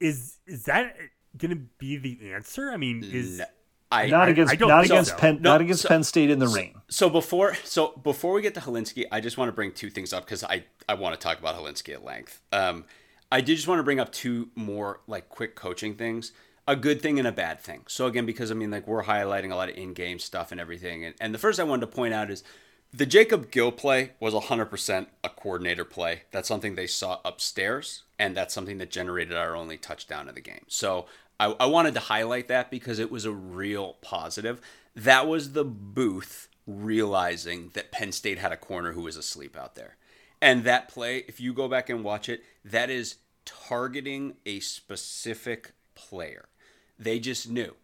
[0.00, 0.96] Is is that
[1.36, 2.70] going to be the answer?
[2.70, 3.42] I mean, is
[3.90, 5.16] I, not against I, I not against so.
[5.16, 6.74] Penn no, not against so, Penn State in the so, rain.
[6.88, 10.12] So before so before we get to Hilinski, I just want to bring two things
[10.12, 12.42] up because I I want to talk about Hilinski at length.
[12.52, 12.84] Um,
[13.32, 16.32] I did just want to bring up two more like quick coaching things.
[16.68, 17.82] A good thing and a bad thing.
[17.86, 21.04] So again, because I mean, like we're highlighting a lot of in-game stuff and everything,
[21.04, 22.42] and, and the first I wanted to point out is
[22.92, 26.22] the Jacob Gill play was 100% a coordinator play.
[26.30, 30.40] That's something they saw upstairs, and that's something that generated our only touchdown of the
[30.40, 30.64] game.
[30.68, 31.06] So
[31.38, 34.60] I, I wanted to highlight that because it was a real positive.
[34.94, 39.74] That was the booth realizing that Penn State had a corner who was asleep out
[39.74, 39.96] there.
[40.40, 45.72] And that play, if you go back and watch it, that is targeting a specific
[45.94, 46.46] player.
[46.98, 47.74] They just knew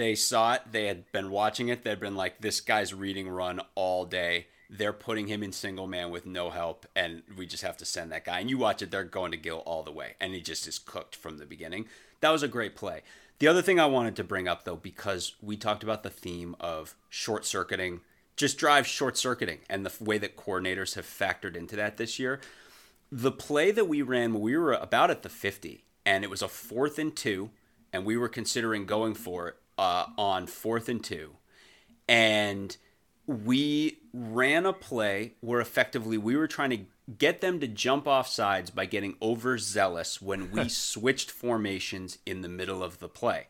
[0.00, 0.62] they saw it.
[0.70, 1.84] They had been watching it.
[1.84, 4.46] They'd been like, this guy's reading run all day.
[4.70, 8.10] They're putting him in single man with no help, and we just have to send
[8.12, 8.40] that guy.
[8.40, 10.78] And you watch it, they're going to Gill all the way, and he just is
[10.78, 11.86] cooked from the beginning.
[12.20, 13.02] That was a great play.
[13.40, 16.56] The other thing I wanted to bring up, though, because we talked about the theme
[16.60, 18.00] of short circuiting,
[18.36, 22.40] just drive short circuiting, and the way that coordinators have factored into that this year.
[23.12, 26.48] The play that we ran we were about at the 50, and it was a
[26.48, 27.50] fourth and two,
[27.92, 31.36] and we were considering going for it uh, on fourth and two,
[32.08, 32.76] and
[33.26, 36.84] we ran a play where effectively we were trying to
[37.18, 42.48] get them to jump off sides by getting overzealous when we switched formations in the
[42.48, 43.46] middle of the play.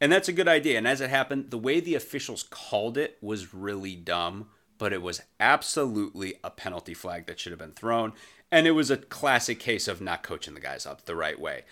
[0.00, 0.78] And that's a good idea.
[0.78, 4.48] And as it happened, the way the officials called it was really dumb,
[4.78, 8.14] but it was absolutely a penalty flag that should have been thrown.
[8.50, 11.64] And it was a classic case of not coaching the guys up the right way.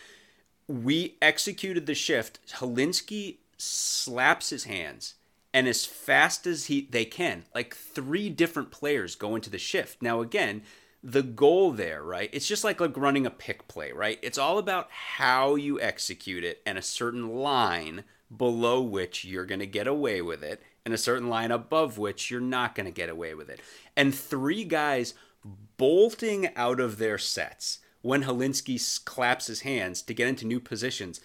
[0.68, 2.38] We executed the shift.
[2.58, 5.14] Hilinski slaps his hands
[5.52, 10.00] and as fast as he they can like three different players go into the shift.
[10.00, 10.62] Now again
[11.02, 14.18] the goal there right it's just like like running a pick play right?
[14.22, 18.04] It's all about how you execute it and a certain line
[18.34, 22.30] below which you're going to get away with it and a certain line above which
[22.30, 23.60] you're not going to get away with it.
[23.96, 25.14] And three guys
[25.76, 31.20] bolting out of their sets when Hilinski claps his hands to get into new positions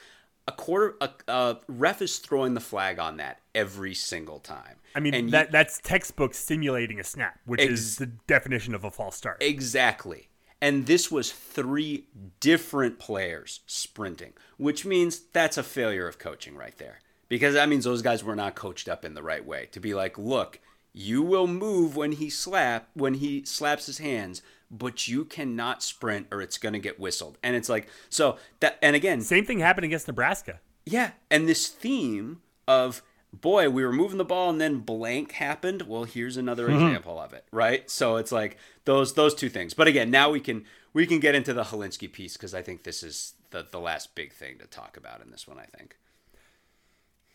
[0.47, 4.75] a quarter a, a, ref is throwing the flag on that every single time.
[4.93, 8.75] I mean and that you, that's textbook simulating a snap, which ex- is the definition
[8.75, 9.37] of a false start.
[9.41, 10.27] Exactly.
[10.61, 12.07] And this was three
[12.41, 16.99] different players sprinting, which means that's a failure of coaching right there.
[17.29, 19.93] Because that means those guys were not coached up in the right way to be
[19.93, 20.59] like, look,
[20.93, 24.41] you will move when he slap when he slaps his hands,
[24.77, 27.37] but you cannot sprint or it's going to get whistled.
[27.43, 30.59] And it's like, so that, and again, same thing happened against Nebraska.
[30.85, 31.11] Yeah.
[31.29, 33.01] And this theme of,
[33.31, 35.83] boy, we were moving the ball and then blank happened.
[35.83, 36.85] Well, here's another mm-hmm.
[36.87, 37.89] example of it, right?
[37.89, 39.73] So it's like those those two things.
[39.73, 42.83] But again, now we can we can get into the Hilinski piece because I think
[42.83, 45.59] this is the the last big thing to talk about in this one.
[45.59, 45.97] I think.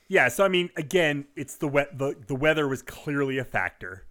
[0.09, 1.99] Yeah, so I mean, again, it's the wet.
[1.99, 4.05] The, the weather was clearly a factor,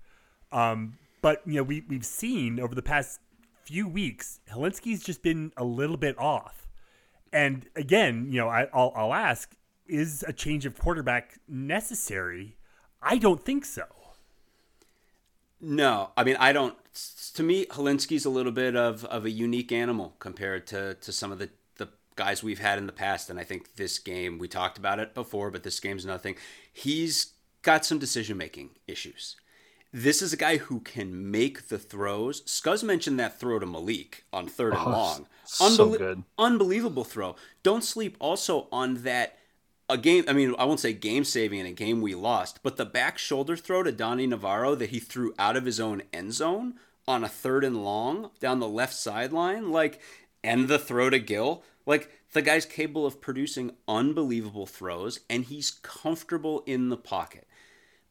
[0.51, 0.97] um,
[1.27, 3.19] but you know we we've seen over the past
[3.65, 6.69] few weeks, Hilinski's just been a little bit off,
[7.33, 9.53] and again, you know, I, I'll I'll ask:
[9.87, 12.55] Is a change of quarterback necessary?
[13.01, 13.83] I don't think so.
[15.59, 16.77] No, I mean I don't.
[17.33, 21.33] To me, Hilinski's a little bit of, of a unique animal compared to, to some
[21.33, 24.47] of the, the guys we've had in the past, and I think this game we
[24.47, 26.37] talked about it before, but this game's nothing.
[26.71, 29.35] He's got some decision making issues.
[29.93, 32.41] This is a guy who can make the throws.
[32.41, 35.27] Scuzz mentioned that throw to Malik on third and oh, long.
[35.45, 36.23] Unbel- so good.
[36.37, 37.35] Unbelievable throw.
[37.63, 39.37] Don't sleep also on that
[39.89, 40.25] a game.
[40.27, 43.17] I mean, I won't say game saving in a game we lost, but the back
[43.17, 46.75] shoulder throw to Donny Navarro that he threw out of his own end zone
[47.07, 50.01] on a third and long down the left sideline, like,
[50.43, 55.71] and the throw to Gill, like the guy's capable of producing unbelievable throws, and he's
[55.71, 57.47] comfortable in the pocket,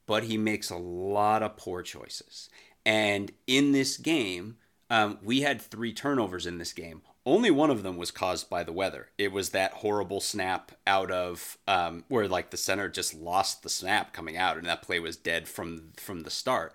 [0.06, 2.48] but he makes a lot of poor choices.
[2.84, 4.56] And in this game,
[4.88, 7.02] um, we had three turnovers in this game.
[7.24, 9.08] Only one of them was caused by the weather.
[9.18, 13.68] It was that horrible snap out of um, where like the center just lost the
[13.68, 16.72] snap coming out, and that play was dead from from the start.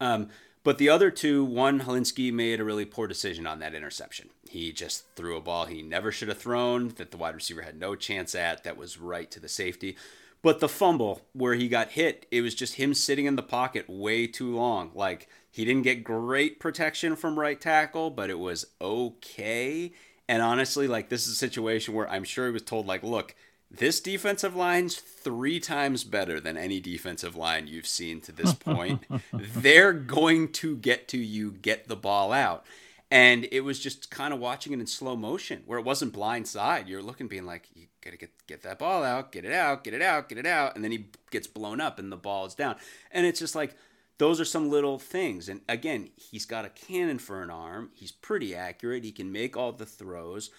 [0.00, 0.28] Um,
[0.62, 4.30] but the other two, one Hilinski made a really poor decision on that interception.
[4.48, 7.78] He just threw a ball he never should have thrown, that the wide receiver had
[7.78, 9.96] no chance at, that was right to the safety.
[10.44, 13.88] But the fumble where he got hit, it was just him sitting in the pocket
[13.88, 14.90] way too long.
[14.94, 19.92] Like he didn't get great protection from right tackle, but it was okay.
[20.28, 23.34] And honestly, like this is a situation where I'm sure he was told, like, look,
[23.70, 29.02] this defensive line's three times better than any defensive line you've seen to this point.
[29.32, 32.66] They're going to get to you, get the ball out.
[33.14, 36.48] And it was just kind of watching it in slow motion where it wasn't blind
[36.48, 36.88] side.
[36.88, 39.94] You're looking, being like, you gotta get get that ball out, get it out, get
[39.94, 42.56] it out, get it out, and then he gets blown up and the ball is
[42.56, 42.74] down.
[43.12, 43.76] And it's just like
[44.18, 45.48] those are some little things.
[45.48, 47.90] And again, he's got a cannon for an arm.
[47.94, 49.04] He's pretty accurate.
[49.04, 50.50] He can make all the throws,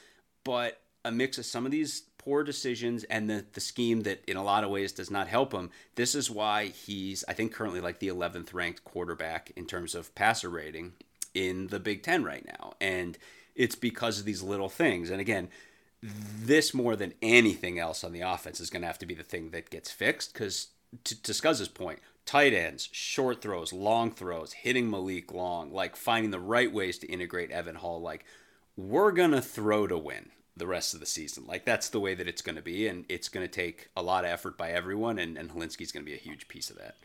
[0.45, 4.37] but a mix of some of these poor decisions and the, the scheme that in
[4.37, 5.71] a lot of ways does not help him.
[5.95, 10.15] This is why he's, I think, currently like the 11th ranked quarterback in terms of
[10.15, 10.93] passer rating
[11.35, 12.73] in the Big Ten right now.
[12.81, 13.17] And
[13.53, 15.11] it's because of these little things.
[15.11, 15.49] And again,
[16.01, 19.23] this more than anything else on the offense is going to have to be the
[19.23, 20.67] thing that gets fixed because
[21.03, 26.31] to, to Scuzz's point, tight ends, short throws, long throws, hitting Malik long, like finding
[26.31, 28.01] the right ways to integrate Evan Hull.
[28.01, 28.25] Like,
[28.77, 31.45] we're going to throw to win the rest of the season.
[31.47, 32.87] Like, that's the way that it's going to be.
[32.87, 35.19] And it's going to take a lot of effort by everyone.
[35.19, 36.95] And, and Hilinski's going to be a huge piece of that.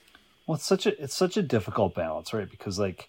[0.46, 2.50] Well, it's such a, it's such a difficult balance, right?
[2.50, 3.08] Because, like,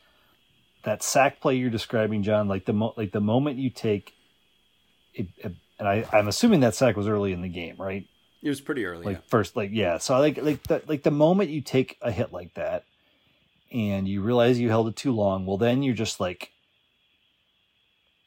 [0.84, 4.14] that sack play you're describing, John, like the mo- like the moment you take
[5.14, 8.08] it, it and I, I'm assuming that sack was early in the game, right?
[8.44, 9.06] It was pretty early.
[9.06, 9.24] Like yeah.
[9.28, 9.98] first, like yeah.
[9.98, 12.86] So like like the, like the moment you take a hit like that,
[13.72, 16.52] and you realize you held it too long, well then you're just like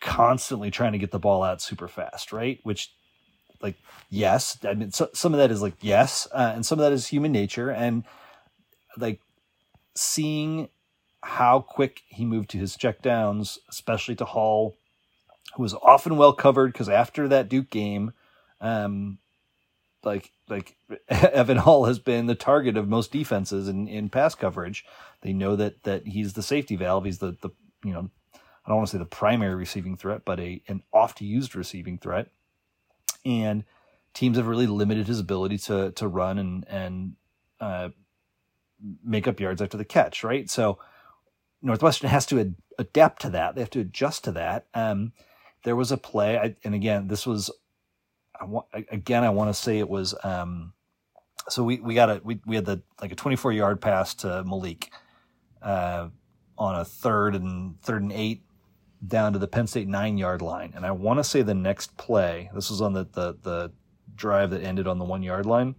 [0.00, 2.60] constantly trying to get the ball out super fast, right?
[2.62, 2.92] Which
[3.60, 3.76] like
[4.10, 6.92] yes, I mean so, some of that is like yes, uh, and some of that
[6.92, 8.04] is human nature, and
[8.96, 9.20] like
[9.94, 10.68] seeing
[11.24, 14.76] how quick he moved to his checkdowns, especially to Hull
[15.54, 18.12] who was often well covered because after that Duke game,
[18.60, 19.18] um,
[20.02, 20.76] like like
[21.08, 24.84] Evan Hull has been the target of most defenses in, in pass coverage.
[25.22, 27.04] They know that that he's the safety valve.
[27.04, 27.50] He's the the
[27.84, 31.20] you know I don't want to say the primary receiving threat, but a an oft
[31.20, 32.28] used receiving threat.
[33.24, 33.64] And
[34.12, 37.12] teams have really limited his ability to to run and and
[37.60, 37.90] uh,
[39.02, 40.24] make up yards after the catch.
[40.24, 40.78] Right, so
[41.64, 43.54] Northwestern has to ad- adapt to that.
[43.54, 44.66] They have to adjust to that.
[44.74, 45.12] Um,
[45.64, 47.50] there was a play, I, and again, this was,
[48.40, 50.74] I want, again, I want to say it was, um,
[51.48, 54.44] so we, we got a, we, we had the, like a 24 yard pass to
[54.44, 54.92] Malik,
[55.62, 56.08] uh,
[56.58, 58.42] on a third and third and eight
[59.06, 60.72] down to the Penn State nine yard line.
[60.76, 63.72] And I want to say the next play, this was on the, the, the
[64.14, 65.74] drive that ended on the one yard line.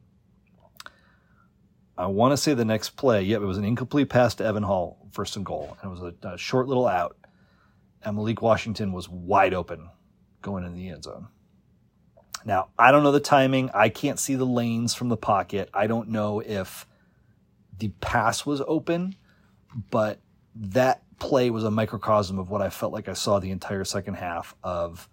[1.98, 4.64] I want to say the next play, yep, it was an incomplete pass to Evan
[4.64, 5.78] Hull, first and goal.
[5.82, 7.16] And it was a, a short little out
[8.06, 9.90] and Malik Washington was wide open
[10.42, 11.28] going in the end zone.
[12.46, 13.72] Now, I don't know the timing.
[13.74, 15.70] I can't see the lanes from the pocket.
[15.74, 16.86] I don't know if
[17.80, 19.16] the pass was open,
[19.90, 20.20] but
[20.56, 24.14] that play was a microcosm of what I felt like I saw the entire second
[24.14, 25.10] half of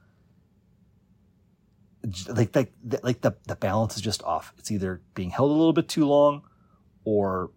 [2.28, 2.72] like like
[3.02, 4.52] like the the balance is just off.
[4.58, 6.42] It's either being held a little bit too long
[7.05, 7.50] or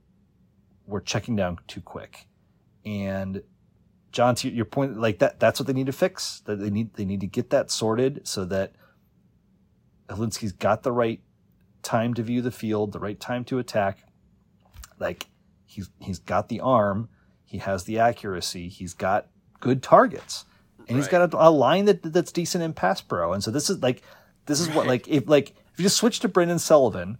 [0.85, 2.27] we're checking down too quick.
[2.85, 3.41] And
[4.11, 6.41] John, to your point, like that, that's what they need to fix.
[6.41, 8.73] That they need, they need to get that sorted so that
[10.09, 11.21] Hilinski's got the right
[11.83, 13.99] time to view the field, the right time to attack.
[14.99, 15.27] Like
[15.65, 17.09] he's he's got the arm,
[17.43, 19.27] he has the accuracy, he's got
[19.59, 20.45] good targets,
[20.79, 20.95] and right.
[20.97, 23.33] he's got a, a, line that that's decent in pass pro.
[23.33, 24.01] And so this is like
[24.45, 24.77] this is right.
[24.77, 27.17] what like if like if you just switch to Brendan Sullivan,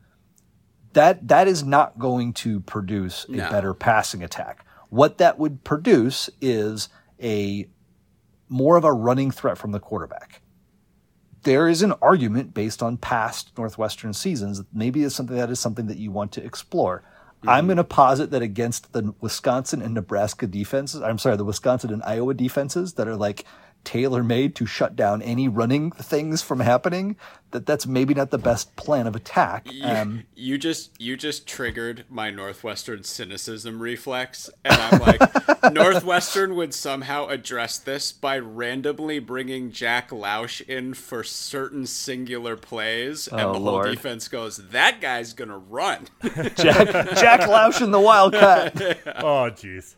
[0.96, 3.50] that that is not going to produce a no.
[3.50, 4.66] better passing attack.
[4.90, 6.88] What that would produce is
[7.22, 7.68] a
[8.48, 10.42] more of a running threat from the quarterback.
[11.44, 14.64] There is an argument based on past Northwestern seasons.
[14.74, 17.04] Maybe it's something that is something that you want to explore.
[17.40, 17.50] Mm-hmm.
[17.50, 21.92] I'm going to posit that against the Wisconsin and Nebraska defenses, I'm sorry, the Wisconsin
[21.92, 23.44] and Iowa defenses that are like
[23.86, 27.16] tailor made to shut down any running things from happening,
[27.52, 29.68] that that's maybe not the best plan of attack.
[29.82, 35.22] Um, you, you just you just triggered my Northwestern cynicism reflex, and I'm like,
[35.74, 43.28] Northwestern would somehow address this by randomly bringing Jack Lausch in for certain singular plays,
[43.28, 48.00] and oh, the whole defense goes, "That guy's gonna run." Jack Jack Lausch in the
[48.00, 48.76] Wildcat.
[49.24, 49.96] oh, jeez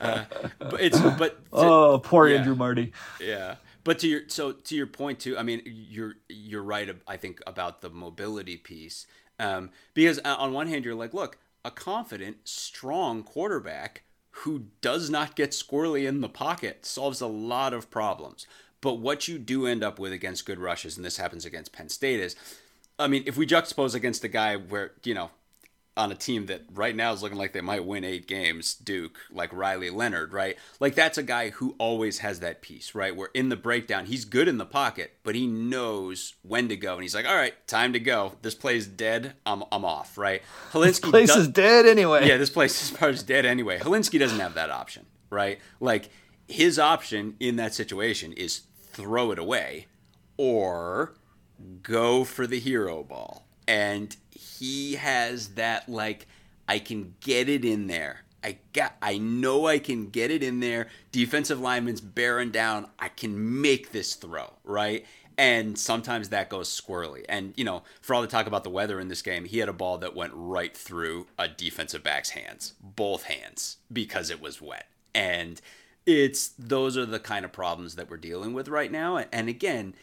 [0.00, 0.24] uh,
[0.58, 2.92] but it's but to, oh, poor yeah, Andrew Marty.
[3.20, 5.36] Yeah, but to your so to your point too.
[5.38, 6.88] I mean, you're you're right.
[7.06, 9.06] I think about the mobility piece
[9.38, 15.10] um, because uh, on one hand, you're like, look, a confident, strong quarterback who does
[15.10, 18.46] not get squirrely in the pocket solves a lot of problems.
[18.80, 21.88] But what you do end up with against good rushes, and this happens against Penn
[21.88, 22.36] State, is
[22.98, 25.30] I mean, if we juxtapose against a guy where, you know,
[25.96, 29.18] on a team that right now is looking like they might win eight games, Duke,
[29.30, 30.56] like Riley Leonard, right?
[30.80, 33.14] Like that's a guy who always has that piece, right?
[33.14, 36.94] Where in the breakdown, he's good in the pocket, but he knows when to go.
[36.94, 38.36] And he's like, all right, time to go.
[38.40, 39.34] This play's dead.
[39.44, 40.42] I'm, I'm off, right?
[40.92, 42.26] This place does, is dead anyway.
[42.26, 43.78] Yeah, this place is is dead anyway.
[43.78, 45.58] Hilinski doesn't have that option, right?
[45.80, 46.10] Like
[46.48, 48.62] his option in that situation is
[48.92, 49.86] throw it away
[50.36, 51.14] or
[51.82, 53.46] go for the hero ball.
[53.66, 54.16] And
[54.62, 56.28] he has that like
[56.68, 58.22] I can get it in there.
[58.44, 60.86] I got I know I can get it in there.
[61.10, 62.86] Defensive lineman's bearing down.
[62.96, 65.04] I can make this throw, right?
[65.36, 67.24] And sometimes that goes squirrely.
[67.28, 69.68] And, you know, for all the talk about the weather in this game, he had
[69.68, 74.62] a ball that went right through a defensive back's hands, both hands, because it was
[74.62, 74.86] wet.
[75.12, 75.60] And
[76.06, 79.16] it's those are the kind of problems that we're dealing with right now.
[79.16, 79.94] And again,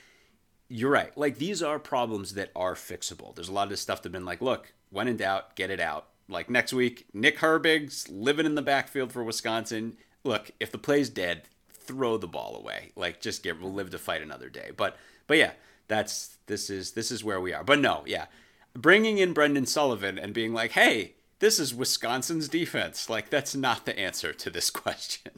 [0.70, 1.16] you're right.
[1.18, 3.36] Like these are problems that are fixable.
[3.36, 5.72] There's a lot of this stuff that have been like, look, when in doubt, get
[5.72, 6.08] it out.
[6.30, 9.98] Like next week, Nick Herbig's living in the backfield for Wisconsin.
[10.24, 12.92] Look, if the play's dead, throw the ball away.
[12.96, 14.70] Like just get we'll live to fight another day.
[14.76, 14.96] But
[15.26, 15.54] but yeah,
[15.88, 17.64] that's this is this is where we are.
[17.64, 18.28] But no, yeah.
[18.74, 23.86] Bringing in Brendan Sullivan and being like, "Hey, this is Wisconsin's defense." Like that's not
[23.86, 25.32] the answer to this question.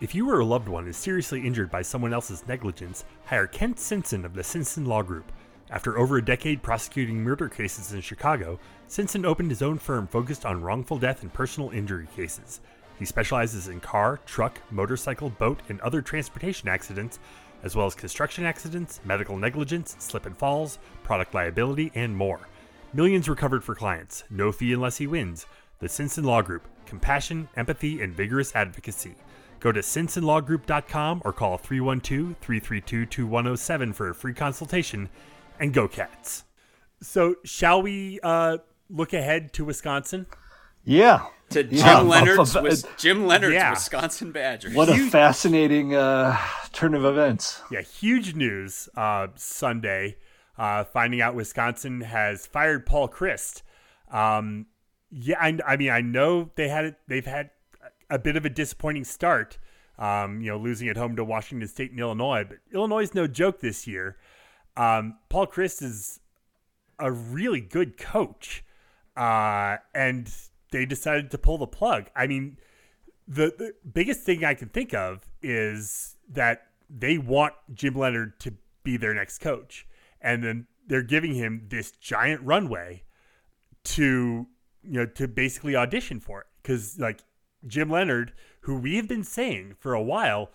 [0.00, 3.78] If you or a loved one is seriously injured by someone else's negligence, hire Kent
[3.78, 5.30] Simpson of the Simpson Law Group.
[5.70, 10.44] After over a decade prosecuting murder cases in Chicago, Simpson opened his own firm focused
[10.44, 12.60] on wrongful death and personal injury cases.
[12.98, 17.20] He specializes in car, truck, motorcycle, boat, and other transportation accidents,
[17.62, 22.40] as well as construction accidents, medical negligence, slip and falls, product liability, and more.
[22.92, 25.46] Millions recovered for clients, no fee unless he wins.
[25.78, 29.14] The Simpson Law Group compassion, empathy, and vigorous advocacy.
[29.64, 35.08] Go to simpsonlawgroup.com or call 312 332 2107 for a free consultation
[35.58, 36.44] and go cats.
[37.00, 38.58] So, shall we uh,
[38.90, 40.26] look ahead to Wisconsin?
[40.84, 41.24] Yeah.
[41.48, 42.00] To Jim yeah.
[42.00, 43.70] Leonhard's, Jim Leonhard's yeah.
[43.70, 44.74] Wisconsin Badgers.
[44.74, 46.38] What a fascinating uh,
[46.74, 47.62] turn of events.
[47.70, 50.18] Yeah, huge news uh, Sunday.
[50.58, 53.62] Uh, finding out Wisconsin has fired Paul Chryst.
[54.10, 54.66] Um,
[55.10, 56.96] yeah, I, I, mean, I know they had it.
[57.08, 57.48] They've had
[58.14, 59.58] a bit of a disappointing start,
[59.98, 62.44] um, you know, losing at home to Washington State and Illinois.
[62.48, 64.16] But Illinois is no joke this year.
[64.76, 66.20] Um, Paul Chryst is
[67.00, 68.64] a really good coach,
[69.16, 70.32] uh, and
[70.70, 72.06] they decided to pull the plug.
[72.14, 72.56] I mean,
[73.26, 78.54] the, the biggest thing I can think of is that they want Jim Leonhard to
[78.84, 79.88] be their next coach,
[80.20, 83.02] and then they're giving him this giant runway
[83.82, 84.46] to
[84.82, 87.20] you know to basically audition for it because like
[87.66, 90.50] Jim Leonhard, who we have been saying for a while,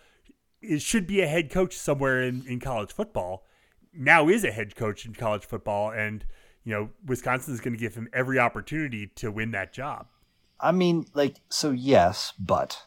[0.62, 3.46] is should be a head coach somewhere in, in college football,
[3.94, 6.26] now is a head coach in college football, and
[6.64, 10.08] you know Wisconsin is going to give him every opportunity to win that job.
[10.60, 12.86] I mean, like, so yes, but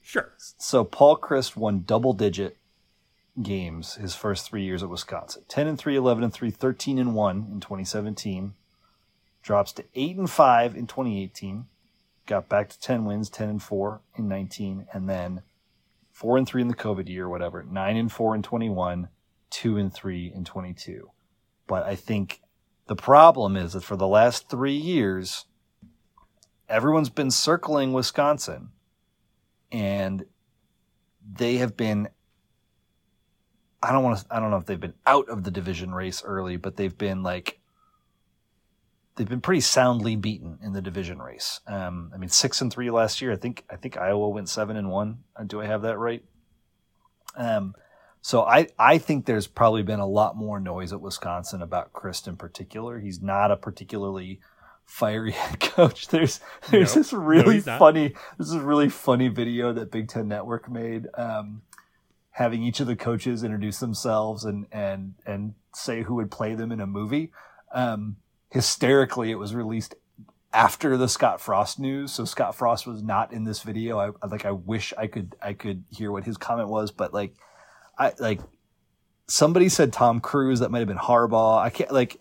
[0.00, 0.32] sure.
[0.36, 2.56] So Paul Chryst won double digit
[3.40, 7.14] games his first three years at Wisconsin 10 and 3, 11 and 3, 13 and
[7.14, 8.54] 1 in 2017.
[9.42, 11.66] Drops to 8 and 5 in 2018
[12.30, 15.42] got back to 10 wins, 10 and 4 in 19, and then
[16.12, 19.08] 4 and 3 in the COVID year, whatever, 9 and 4 in 21,
[19.50, 21.10] 2 and 3 in 22.
[21.66, 22.40] But I think
[22.86, 25.46] the problem is that for the last three years,
[26.68, 28.70] everyone's been circling Wisconsin,
[29.70, 30.24] and
[31.32, 32.08] they have been.
[33.82, 34.26] I don't want to.
[34.30, 37.22] I don't know if they've been out of the division race early, but they've been
[37.22, 37.59] like
[39.20, 41.60] they've been pretty soundly beaten in the division race.
[41.66, 43.32] Um, I mean, six and three last year.
[43.32, 45.18] I think I think Iowa went seven and one.
[45.36, 46.24] Uh, do I have that right?
[47.36, 47.74] Um,
[48.22, 52.28] so I I think there's probably been a lot more noise at Wisconsin about Chryst
[52.28, 52.98] in particular.
[52.98, 54.40] He's not a particularly
[54.86, 56.08] fiery head coach.
[56.08, 56.40] There's
[56.70, 60.28] there's no, this really no, funny this is a really funny video that Big Ten
[60.28, 61.08] Network made.
[61.12, 61.60] Um,
[62.30, 66.72] having each of the coaches introduce themselves and and and say who would play them
[66.72, 67.32] in a movie.
[67.74, 68.16] Um,
[68.50, 69.94] hysterically, it was released
[70.52, 72.12] after the Scott Frost news.
[72.12, 73.98] So Scott Frost was not in this video.
[73.98, 77.34] I like I wish I could I could hear what his comment was, but like
[77.98, 78.40] I like
[79.28, 81.58] somebody said Tom Cruise that might have been Harbaugh.
[81.58, 82.20] I can't like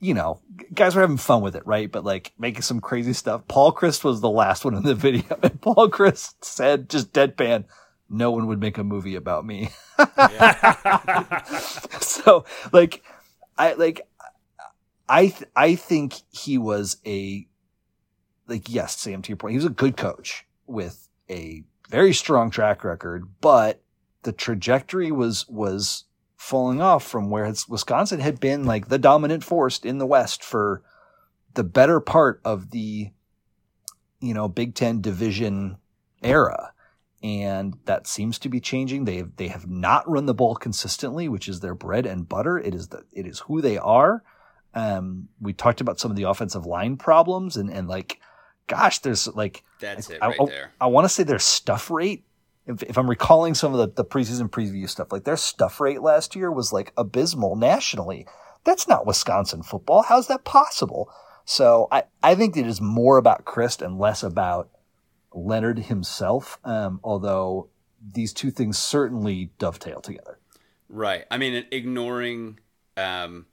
[0.00, 0.42] you know,
[0.74, 1.90] guys were having fun with it, right?
[1.90, 3.48] But like making some crazy stuff.
[3.48, 7.64] Paul Chryst was the last one in the video, and Paul Chryst said just deadpan,
[8.10, 9.70] "No one would make a movie about me."
[12.00, 13.02] so like,
[13.56, 14.06] I like
[15.08, 17.46] I th- I think he was a
[18.46, 22.50] like yes, Sam to your point, he was a good coach with a very strong
[22.50, 23.82] track record, but
[24.22, 26.04] the trajectory was was
[26.36, 30.82] falling off from where Wisconsin had been like the dominant force in the West for
[31.54, 33.10] the better part of the
[34.20, 35.78] you know Big Ten division
[36.22, 36.72] era.
[37.22, 39.06] And that seems to be changing.
[39.06, 42.58] They have, they have not run the ball consistently, which is their bread and butter.
[42.58, 44.22] It is the, it is who they are.
[44.74, 48.20] Um, we talked about some of the offensive line problems and, and like,
[48.66, 50.72] gosh, there's like, that's I, it right I, there.
[50.80, 52.24] I, I want to say their stuff rate.
[52.66, 56.00] If, if I'm recalling some of the, the preseason preview stuff, like their stuff rate
[56.00, 58.26] last year was like abysmal nationally.
[58.64, 60.02] That's not Wisconsin football.
[60.02, 61.10] How's that possible?
[61.44, 64.70] So I, I think it is more about Chryst and less about
[65.32, 66.58] Leonhard himself.
[66.64, 67.68] Um, although
[68.02, 70.38] these two things certainly dovetail together.
[70.88, 71.26] Right.
[71.30, 72.60] I mean, ignoring,
[72.96, 73.46] um,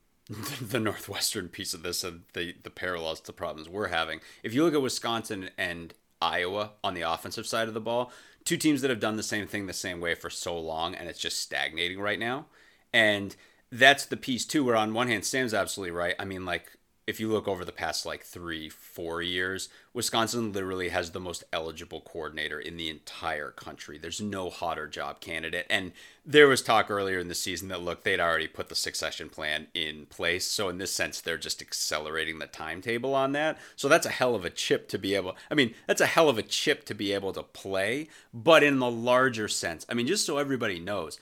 [0.62, 4.22] the northwestern piece of this and the the parallels to problems we're having.
[4.44, 8.12] If you look at Wisconsin and Iowa on the offensive side of the ball,
[8.46, 11.10] two teams that have done the same thing the same way for so long, and
[11.10, 12.46] it's just stagnating right now.
[12.94, 13.36] And
[13.72, 16.16] that's the piece too, where on one hand, Sam's absolutely right.
[16.20, 16.78] I mean, like
[17.12, 21.44] if you look over the past like three, four years, Wisconsin literally has the most
[21.52, 23.98] eligible coordinator in the entire country.
[23.98, 25.68] There's no hotter job candidate.
[25.70, 25.92] And
[26.26, 29.68] there was talk earlier in the season that, look, they'd already put the succession plan
[29.74, 30.46] in place.
[30.46, 33.58] So, in this sense, they're just accelerating the timetable on that.
[33.76, 36.30] So, that's a hell of a chip to be able, I mean, that's a hell
[36.30, 38.08] of a chip to be able to play.
[38.34, 41.20] But in the larger sense, I mean, just so everybody knows,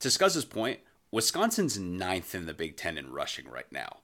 [0.00, 0.80] to Scuzz's point,
[1.12, 3.98] Wisconsin's ninth in the Big Ten in rushing right now.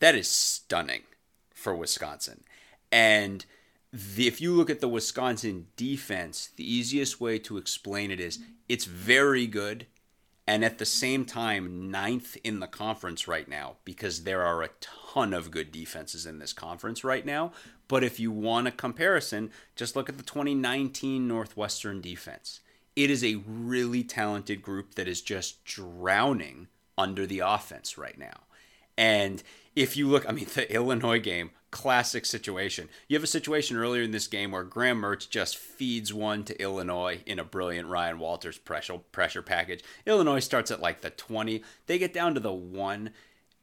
[0.00, 1.02] That is stunning
[1.54, 2.42] for Wisconsin.
[2.90, 3.44] And
[3.92, 8.38] the, if you look at the Wisconsin defense, the easiest way to explain it is
[8.68, 9.86] it's very good
[10.46, 14.70] and at the same time ninth in the conference right now because there are a
[14.80, 17.52] ton of good defenses in this conference right now.
[17.86, 22.60] But if you want a comparison, just look at the 2019 Northwestern defense.
[22.96, 28.40] It is a really talented group that is just drowning under the offense right now.
[28.96, 29.42] And
[29.76, 32.88] if you look, I mean, the Illinois game, classic situation.
[33.08, 36.60] You have a situation earlier in this game where Graham Mertz just feeds one to
[36.60, 39.82] Illinois in a brilliant Ryan Walters pressure pressure package.
[40.06, 41.62] Illinois starts at like the 20.
[41.86, 43.10] They get down to the 1.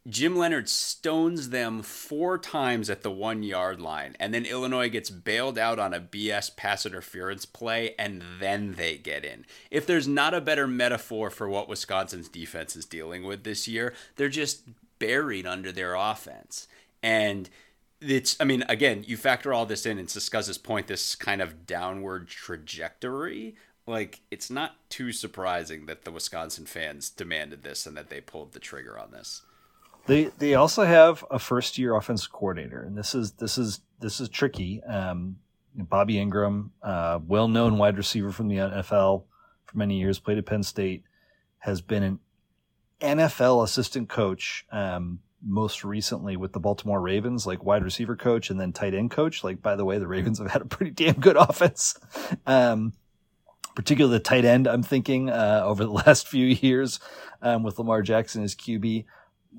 [0.07, 5.09] Jim Leonhard stones them four times at the one yard line, and then Illinois gets
[5.09, 9.45] bailed out on a BS pass interference play, and then they get in.
[9.69, 13.93] If there's not a better metaphor for what Wisconsin's defense is dealing with this year,
[14.15, 14.61] they're just
[14.99, 16.67] buried under their offense.
[17.01, 17.49] And
[18.01, 21.65] it's, I mean, again, you factor all this in, and Scuzz's point, this kind of
[21.65, 23.55] downward trajectory.
[23.85, 28.53] Like, it's not too surprising that the Wisconsin fans demanded this and that they pulled
[28.53, 29.43] the trigger on this.
[30.07, 34.21] They they also have a first year offensive coordinator, and this is this is this
[34.21, 34.81] is tricky.
[34.83, 35.37] Um,
[35.75, 39.23] Bobby Engram, uh, well known wide receiver from the NFL
[39.65, 41.03] for many years, played at Penn State,
[41.59, 42.19] has been an
[43.01, 48.59] NFL assistant coach, um, most recently with the Baltimore Ravens, like wide receiver coach and
[48.59, 49.43] then tight end coach.
[49.43, 51.95] Like, by the way, the Ravens have had a pretty damn good offense.
[52.45, 52.93] Um,
[53.75, 56.99] particularly the tight end, I'm thinking, uh, over the last few years,
[57.41, 59.05] um, with Lamar Jackson as QB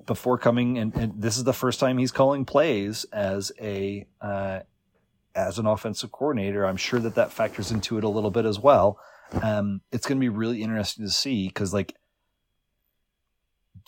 [0.07, 0.79] before coming.
[0.79, 4.61] And, and, this is the first time he's calling plays as a, uh,
[5.35, 6.67] as an offensive coordinator.
[6.67, 8.99] I'm sure that that factors into it a little bit as well.
[9.43, 11.95] Um, it's going to be really interesting to see because like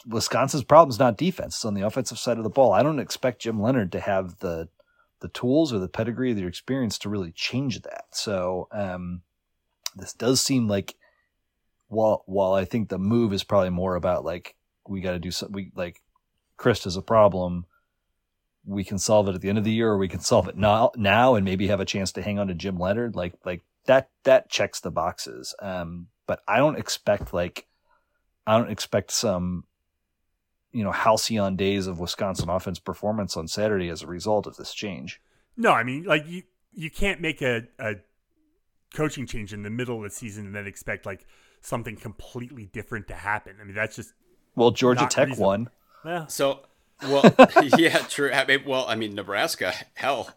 [0.06, 2.72] Wisconsin's problem is not defense; it's on the offensive side of the ball.
[2.72, 4.68] I don't expect Jim Leonhard to have the
[5.20, 8.06] the tools or the pedigree or the experience to really change that.
[8.12, 9.22] So um,
[9.94, 10.94] this does seem like
[11.88, 14.56] while while I think the move is probably more about like
[14.88, 15.54] we got to do something.
[15.54, 16.00] We like
[16.58, 17.66] Chryst is a problem.
[18.64, 20.56] We can solve it at the end of the year, or we can solve it
[20.56, 23.16] now now and maybe have a chance to hang on to Jim Leonhard.
[23.16, 25.54] Like like that that checks the boxes.
[25.60, 27.66] Um, but I don't expect like
[28.46, 29.64] I don't expect some
[30.72, 34.72] you know halcyon days of Wisconsin offense performance on Saturday as a result of this
[34.72, 35.20] change.
[35.56, 36.42] No, I mean like you
[36.72, 37.96] you can't make a, a
[38.94, 41.26] coaching change in the middle of the season and then expect like
[41.60, 43.56] something completely different to happen.
[43.60, 44.12] I mean that's just
[44.54, 45.48] well Georgia Tech reasonable.
[45.48, 45.70] won.
[46.04, 46.26] Yeah.
[46.26, 46.60] So
[47.02, 47.34] well,
[47.78, 48.30] yeah, true.
[48.32, 50.30] I mean, well, I mean, Nebraska, hell,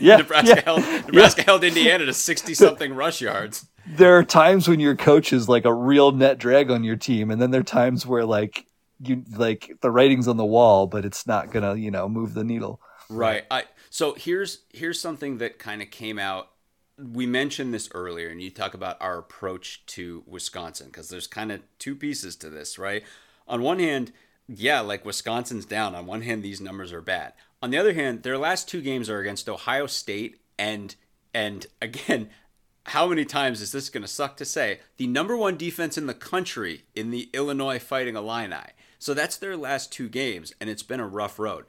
[0.00, 0.62] yeah, Nebraska yeah.
[0.64, 1.46] held Nebraska yeah.
[1.46, 3.66] held Indiana to sixty something rush yards.
[3.86, 7.30] There are times when your coach is like a real net drag on your team,
[7.30, 8.66] and then there are times where like
[9.02, 12.44] you like the writing's on the wall, but it's not gonna you know move the
[12.44, 12.80] needle.
[13.08, 13.44] Right.
[13.50, 16.50] I so here's here's something that kind of came out.
[16.96, 21.50] We mentioned this earlier, and you talk about our approach to Wisconsin because there's kind
[21.50, 23.02] of two pieces to this, right?
[23.48, 24.12] On one hand,
[24.46, 25.94] yeah, like Wisconsin's down.
[25.94, 27.32] On one hand, these numbers are bad.
[27.62, 30.94] On the other hand, their last two games are against Ohio State and
[31.32, 32.30] and again,
[32.86, 34.80] how many times is this going to suck to say?
[34.96, 38.72] The number one defense in the country in the Illinois Fighting Illini.
[39.00, 41.64] So that's their last two games, and it's been a rough road.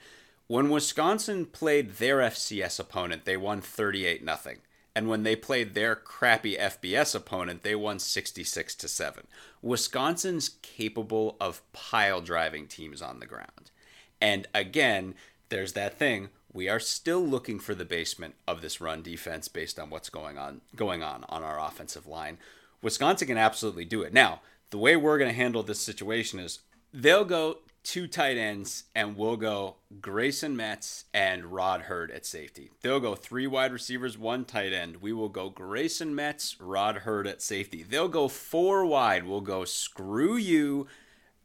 [0.48, 4.56] When Wisconsin played their FCS opponent, they won 38 0.
[4.94, 9.28] And when they played their crappy FBS opponent, they won 66 to 7.
[9.62, 13.72] Wisconsin's capable of pile driving teams on the ground.
[14.20, 15.16] And again,
[15.48, 16.28] there's that thing.
[16.52, 20.38] We are still looking for the basement of this run defense based on what's going
[20.38, 22.38] on going on on our offensive line.
[22.82, 24.12] Wisconsin can absolutely do it.
[24.12, 26.60] Now, the way we're going to handle this situation is
[26.94, 32.70] they'll go two tight ends, and we'll go Grayson Metz and Rod Heard at safety.
[32.82, 34.98] They'll go three wide receivers, one tight end.
[34.98, 37.84] We will go Grayson Metz, Rod Heard at safety.
[37.84, 39.26] They'll go four wide.
[39.26, 40.88] We'll go screw you,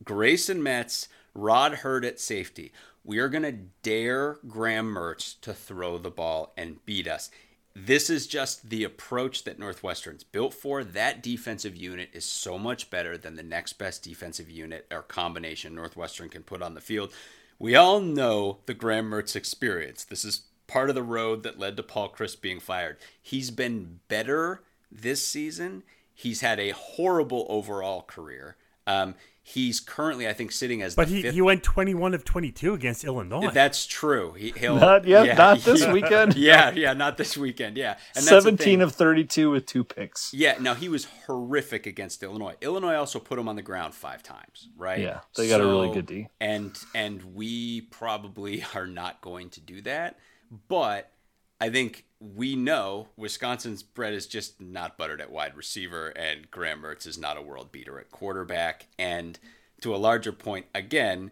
[0.05, 2.73] Grayson Metz, Rod Heard at safety.
[3.03, 7.31] We are going to dare Graham Mertz to throw the ball and beat us.
[7.79, 10.83] This is just the approach that Northwestern's built for.
[10.83, 15.75] That defensive unit is so much better than the next best defensive unit or combination
[15.75, 17.13] Northwestern can put on the field.
[17.59, 20.05] We all know the Graham Mertz experience.
[20.05, 22.97] This is part of the road that led to Paul Chryst being fired.
[23.21, 25.83] He's been better this season.
[26.15, 28.57] He's had a horrible overall career.
[28.87, 29.17] Um,
[29.49, 30.97] He's currently, I think, sitting as.
[30.97, 31.35] But he, fifth.
[31.35, 33.49] he went twenty one of twenty two against Illinois.
[33.53, 34.33] That's true.
[34.33, 36.35] He, will not yet, yeah, not this he, weekend.
[36.37, 37.77] Yeah, yeah, not this weekend.
[37.77, 40.35] Yeah, and seventeen of thirty two with two picks.
[40.35, 42.57] Yeah, no, he was horrific against Illinois.
[42.61, 44.99] Illinois also put him on the ground five times, right?
[44.99, 46.27] Yeah, they got so, a really good D.
[46.41, 50.19] And and we probably are not going to do that,
[50.67, 51.13] but
[51.61, 56.83] I think we know Wisconsin's bread is just not buttered at wide receiver, and Graham
[56.83, 58.87] Mertz is not a world beater at quarterback.
[58.99, 59.39] And
[59.81, 61.31] to a larger point, again,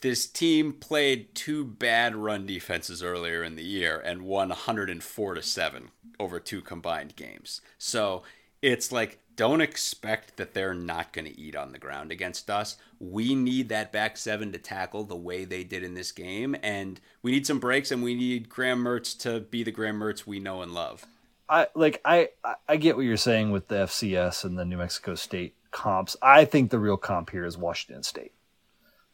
[0.00, 5.42] this team played two bad run defenses earlier in the year and won 104 to
[5.42, 7.60] 7 over two combined games.
[7.78, 8.22] So
[8.62, 12.76] it's like don't expect that they're not going to eat on the ground against us.
[12.98, 17.00] We need that back seven to tackle the way they did in this game, and
[17.22, 20.40] we need some breaks, and we need Graham Mertz to be the Graham Mertz we
[20.40, 21.06] know and love.
[21.48, 22.28] I like I
[22.68, 26.18] I get what you're saying with the FCS and the New Mexico State comps.
[26.20, 28.34] I think the real comp here is Washington State.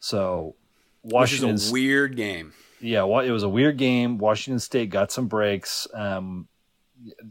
[0.01, 0.57] So
[1.05, 2.53] Washington is a weird game.
[2.81, 4.19] Yeah, it was a weird game.
[4.19, 5.87] Washington State got some breaks.
[5.95, 6.49] Um,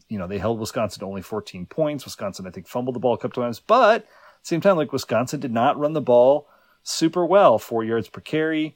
[0.07, 2.05] you know, they held Wisconsin to only 14 points.
[2.05, 4.07] Wisconsin, I think, fumbled the ball a couple times, but at
[4.41, 6.47] the same time, like Wisconsin did not run the ball
[6.83, 7.57] super well.
[7.59, 8.75] Four yards per carry,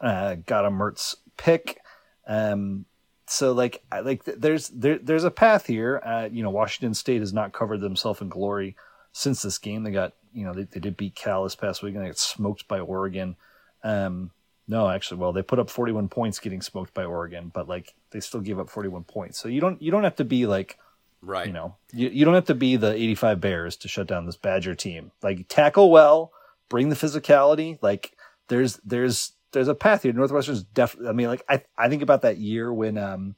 [0.00, 1.78] uh, got a Mertz pick.
[2.26, 2.84] Um,
[3.26, 6.02] so like, like there's there, there's a path here.
[6.04, 8.76] Uh, you know, Washington State has not covered themselves in glory
[9.12, 9.84] since this game.
[9.84, 12.18] They got you know they, they did beat Cal this past week and they got
[12.18, 13.36] smoked by Oregon.
[13.84, 14.32] Um,
[14.68, 18.20] no, actually, well, they put up 41 points getting smoked by Oregon, but like they
[18.20, 19.38] still gave up 41 points.
[19.38, 20.78] So you don't you don't have to be like
[21.20, 21.46] right.
[21.46, 24.36] You know, you, you don't have to be the 85 Bears to shut down this
[24.36, 25.10] Badger team.
[25.22, 26.32] Like tackle well,
[26.68, 27.78] bring the physicality.
[27.82, 28.12] Like
[28.48, 30.12] there's there's there's a path here.
[30.12, 31.08] Northwestern's definitely.
[31.08, 33.34] I mean, like I I think about that year when um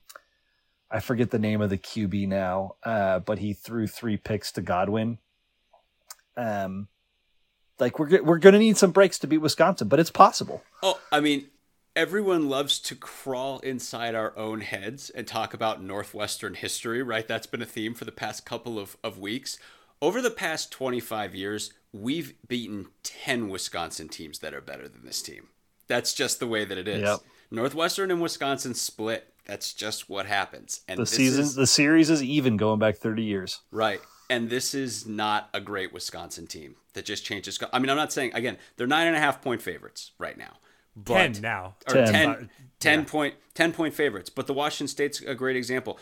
[0.90, 4.62] I forget the name of the QB now, uh, but he threw three picks to
[4.62, 5.18] Godwin.
[6.36, 6.88] Um,
[7.78, 10.62] like we're we're going to need some breaks to beat Wisconsin, but it's possible.
[10.82, 11.46] Oh, I mean,
[11.96, 17.26] everyone loves to crawl inside our own heads and talk about Northwestern history, right?
[17.26, 19.58] That's been a theme for the past couple of, of weeks.
[20.02, 25.22] over the past 25 years, we've beaten 10 Wisconsin teams that are better than this
[25.22, 25.48] team.
[25.86, 27.02] That's just the way that it is.
[27.02, 27.20] Yep.
[27.50, 29.32] Northwestern and Wisconsin split.
[29.46, 30.80] That's just what happens.
[30.88, 33.60] And the season, is, the series is even going back 30 years.
[33.70, 34.00] Right.
[34.30, 37.58] And this is not a great Wisconsin team that just changes.
[37.72, 40.58] I mean, I'm not saying, again, they're nine and a half point favorites right now.
[40.96, 41.74] But, 10 now.
[41.88, 42.12] Or 10.
[42.12, 42.50] 10,
[42.80, 43.04] 10 yeah.
[43.04, 44.30] point, 10 point favorites.
[44.30, 45.98] But the Washington State's a great example.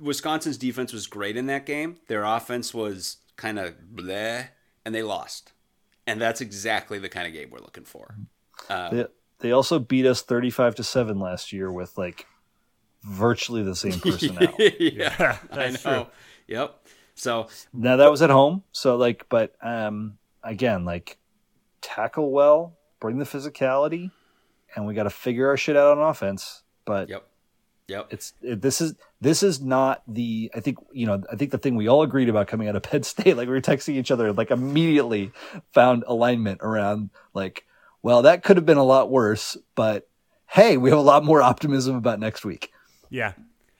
[0.00, 1.98] Wisconsin's defense was great in that game.
[2.08, 4.48] Their offense was kind of bleh,
[4.84, 5.52] and they lost.
[6.06, 8.16] And that's exactly the kind of game we're looking for.
[8.68, 9.06] Um, they,
[9.38, 12.26] they also beat us 35 to 7 last year with like
[13.02, 14.54] virtually the same personnel.
[14.58, 15.76] yeah, I know.
[15.76, 16.06] True.
[16.48, 16.81] Yep.
[17.14, 18.62] So now that was at home.
[18.72, 21.18] So like, but um, again, like
[21.80, 24.10] tackle well, bring the physicality,
[24.74, 26.62] and we got to figure our shit out on offense.
[26.84, 27.26] But yep.
[27.88, 28.06] Yep.
[28.10, 31.58] It's it, this is this is not the I think you know I think the
[31.58, 34.10] thing we all agreed about coming out of Penn State like we were texting each
[34.10, 35.32] other like immediately
[35.72, 37.66] found alignment around like
[38.02, 40.08] well that could have been a lot worse but
[40.46, 42.72] hey we have a lot more optimism about next week.
[43.10, 43.32] Yeah.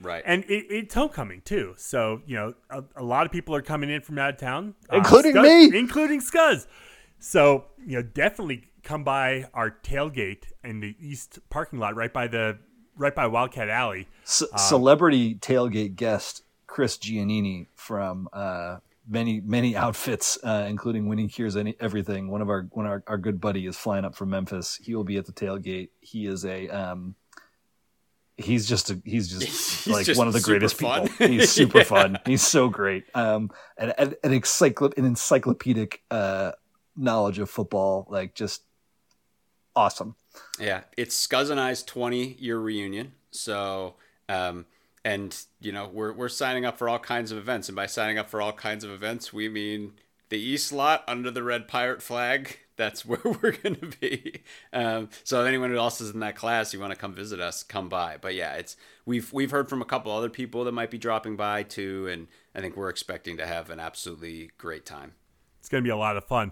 [0.03, 0.23] Right.
[0.25, 1.73] And it, it's homecoming too.
[1.77, 4.75] So, you know, a, a, lot of people are coming in from out of town,
[4.91, 6.67] including uh, me, including Scuzz.
[7.19, 12.27] So, you know, definitely come by our tailgate in the east parking lot right by
[12.27, 12.59] the
[12.97, 14.07] right by Wildcat Alley.
[14.25, 18.77] C- um, celebrity tailgate guest Chris Giannini from uh,
[19.07, 22.29] many many outfits, uh, including Winning Cures Any Everything.
[22.29, 24.79] One of our one of our, our good buddy is flying up from Memphis.
[24.83, 25.89] He will be at the tailgate.
[26.01, 27.15] He is a um,
[28.37, 29.43] he's just a, he's just
[29.85, 31.07] he's like just one of the greatest fun.
[31.07, 31.27] people.
[31.27, 31.83] He's super yeah.
[31.83, 32.19] fun.
[32.25, 33.05] He's so great.
[33.13, 36.51] Um, and, and an encyclop an encyclopedic uh
[36.95, 38.07] knowledge of football.
[38.09, 38.63] Like just
[39.75, 40.15] awesome.
[40.59, 43.13] Yeah, it's Scuzz and I's 20 year reunion.
[43.31, 43.95] So,
[44.29, 44.65] um,
[45.05, 48.17] and you know, we're we're signing up for all kinds of events, and by signing
[48.17, 49.93] up for all kinds of events, we mean
[50.29, 52.59] the East lot under the red pirate flag.
[52.75, 54.41] That's where we're going to be.
[54.71, 57.39] Um, so if anyone who else is in that class, you want to come visit
[57.39, 58.17] us, come by.
[58.19, 61.35] But yeah, it's we've we've heard from a couple other people that might be dropping
[61.35, 65.13] by too, and I think we're expecting to have an absolutely great time.
[65.59, 66.51] It's going to be a lot of fun.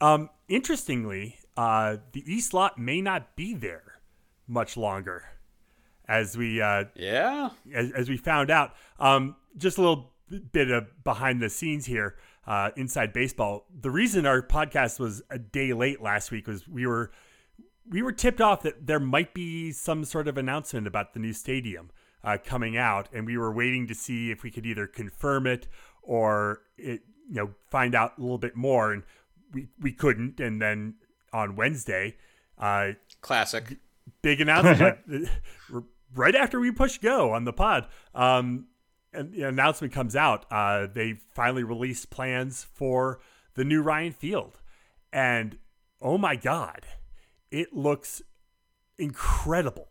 [0.00, 4.00] Um, interestingly, uh, the East lot may not be there
[4.48, 5.24] much longer,
[6.08, 8.74] as we uh, yeah as, as we found out.
[8.98, 10.12] Um, just a little
[10.52, 13.66] bit of behind the scenes here, uh, inside baseball.
[13.80, 17.10] The reason our podcast was a day late last week was we were
[17.88, 21.32] we were tipped off that there might be some sort of announcement about the new
[21.32, 21.90] stadium
[22.22, 25.66] uh, coming out, and we were waiting to see if we could either confirm it
[26.02, 28.92] or it, you know, find out a little bit more.
[28.92, 29.02] And
[29.52, 30.94] we we couldn't, and then
[31.32, 32.16] on Wednesday,
[32.58, 33.78] uh, classic
[34.22, 34.98] big announcement
[36.14, 37.86] right after we push go on the pod.
[38.14, 38.66] Um,
[39.12, 40.46] and the announcement comes out.
[40.50, 43.20] Uh, they finally released plans for
[43.54, 44.60] the new Ryan Field,
[45.12, 45.58] and
[46.00, 46.86] oh my god,
[47.50, 48.22] it looks
[48.98, 49.88] incredible.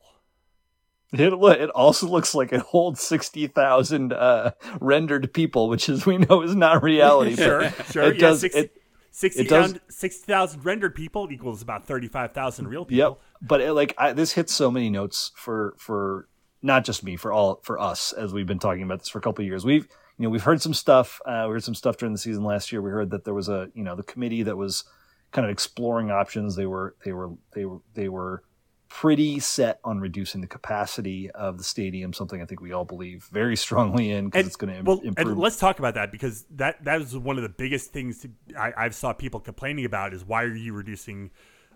[1.11, 6.17] It it also looks like it holds sixty thousand uh, rendered people, which as we
[6.17, 7.35] know is not reality.
[7.35, 8.03] sure, sure.
[8.03, 8.41] It yeah, does.
[8.41, 8.75] 60, it,
[9.11, 13.19] 60,000 60, rendered people equals about 35,000 real people.
[13.41, 13.47] Yep.
[13.47, 16.27] But it, like I, this hits so many notes for for
[16.61, 19.21] not just me, for all for us as we've been talking about this for a
[19.21, 19.65] couple years.
[19.65, 19.87] We've
[20.19, 21.21] you know, we've heard some stuff.
[21.25, 22.81] Uh, we heard some stuff during the season last year.
[22.81, 24.83] We heard that there was a, you know, the committee that was
[25.31, 26.55] kind of exploring options.
[26.55, 28.43] They were they were they were they were
[28.89, 33.29] pretty set on reducing the capacity of the stadium, something I think we all believe
[33.31, 35.27] very strongly in because it's going to well, improve.
[35.29, 38.31] And let's talk about that because that that is one of the biggest things to,
[38.59, 41.31] I, I've saw people complaining about is why are you reducing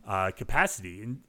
[0.08, 1.02] uh, capacity?
[1.02, 1.22] And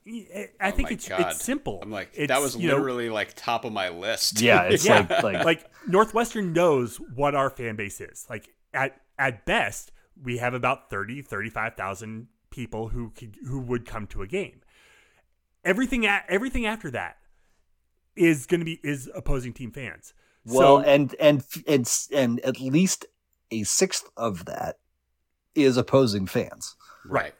[0.60, 1.20] I oh think it's God.
[1.20, 1.80] it's simple.
[1.82, 4.40] I'm like it's, that was literally know, like top of my list.
[4.40, 5.06] Yeah, it's yeah.
[5.08, 8.26] Like, like like Northwestern knows what our fan base is.
[8.28, 14.06] Like at at best, we have about 30, 35,000 people who could, who would come
[14.08, 14.60] to a game
[15.64, 17.16] everything at everything after that
[18.16, 20.14] is going to be is opposing team fans.
[20.44, 23.06] Well, so, and and and and at least
[23.50, 24.78] a sixth of that
[25.54, 26.76] is opposing fans.
[27.06, 27.34] Right.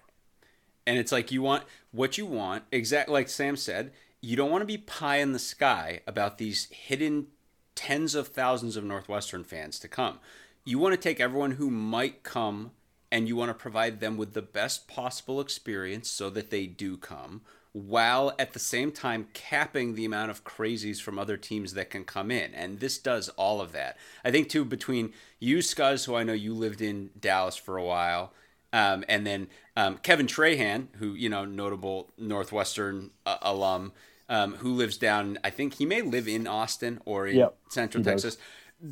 [0.87, 4.63] And it's like you want what you want, exactly like Sam said, you don't want
[4.63, 7.29] to be pie in the sky about these hidden
[7.75, 10.19] tens of thousands of Northwestern fans to come.
[10.65, 12.73] You want to take everyone who might come
[13.13, 16.97] and you want to provide them with the best possible experience so that they do
[16.97, 17.43] come
[17.75, 22.05] while at the same time capping the amount of crazies from other teams that can
[22.05, 22.55] come in.
[22.55, 23.97] And this does all of that.
[24.25, 27.85] I think, too, between you, Scuzz, who I know you lived in Dallas for a
[27.85, 28.33] while,
[28.75, 29.47] um, and then
[29.77, 33.93] um, Kevin Trahan, who, you know, notable Northwestern uh, alum,
[34.29, 38.03] um, who lives down, I think he may live in Austin or in yep, Central
[38.03, 38.35] Texas.
[38.35, 38.45] Does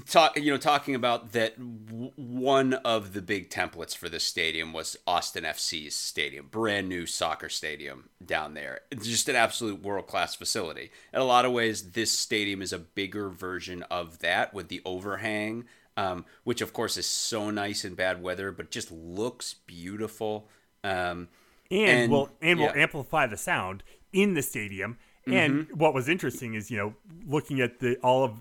[0.06, 4.72] talk, you know, talking about that w- one of the big templates for this stadium
[4.72, 8.80] was Austin FC's stadium, brand new soccer stadium down there.
[8.90, 10.90] It's just an absolute world class facility.
[11.12, 14.80] In a lot of ways, this stadium is a bigger version of that with the
[14.84, 15.64] overhang,
[15.96, 20.48] um, which of course is so nice in bad weather, but just looks beautiful.
[20.84, 21.28] Um,
[21.70, 22.66] and, and will and yeah.
[22.66, 23.82] will amplify the sound
[24.12, 24.98] in the stadium.
[25.26, 25.78] And mm-hmm.
[25.78, 26.94] what was interesting is, you know,
[27.26, 28.40] looking at the all of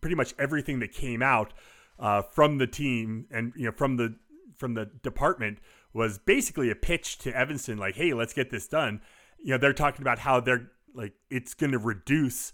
[0.00, 1.52] pretty much everything that came out
[1.98, 4.14] uh, from the team and you know from the
[4.56, 5.58] from the department
[5.92, 9.00] was basically a pitch to Evanston, like, "Hey, let's get this done."
[9.42, 12.52] You know, they're talking about how they're like it's going to reduce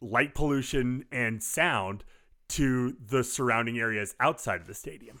[0.00, 2.04] light pollution and sound
[2.50, 5.20] to the surrounding areas outside of the stadium.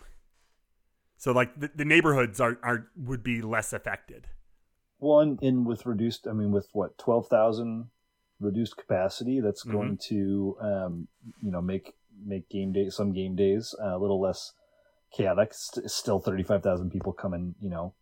[1.16, 4.28] So, like the, the neighborhoods are are would be less affected.
[4.98, 7.90] One in with reduced, I mean, with what twelve thousand
[8.40, 9.76] reduced capacity that's mm-hmm.
[9.76, 11.08] going to um,
[11.42, 14.52] you know make make game day some game days uh, a little less
[15.14, 15.52] chaotic.
[15.52, 17.94] St- still thirty five thousand people coming you know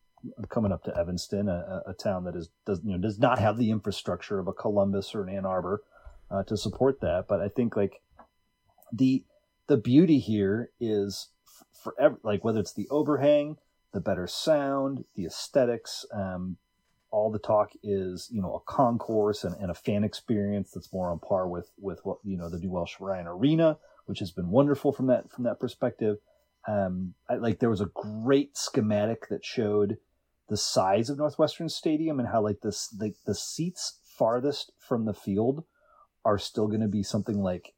[0.49, 3.59] coming up to Evanston, a, a, town that is does you know does not have
[3.59, 5.83] the infrastructure of a Columbus or an Ann Arbor
[6.31, 7.27] uh, to support that.
[7.29, 8.01] But I think like
[8.93, 9.25] the
[9.67, 11.29] the beauty here is
[11.73, 13.57] for ev- like whether it's the overhang,
[13.93, 16.57] the better sound, the aesthetics, um,
[17.11, 21.11] all the talk is you know a concourse and, and, a fan experience that's more
[21.11, 24.51] on par with with what you know the New Welsh Ryan Arena, which has been
[24.51, 26.19] wonderful from that from that perspective.
[26.67, 29.97] Um, I, like there was a great schematic that showed
[30.49, 35.15] the size of Northwestern Stadium and how like this like the seats farthest from the
[35.15, 35.65] field
[36.25, 37.73] are still going to be something like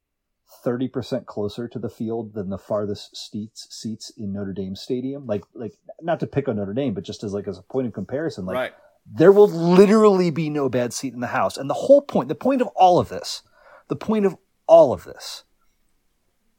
[0.65, 5.27] 30% closer to the field than the farthest seats seats in Notre Dame Stadium.
[5.27, 7.87] Like like not to pick on Notre Dame, but just as like as a point
[7.87, 8.73] of comparison, like right
[9.07, 11.57] there will literally be no bad seat in the house.
[11.57, 13.43] And the whole point, the point of all of this,
[13.89, 14.37] the point of
[14.67, 15.45] all of this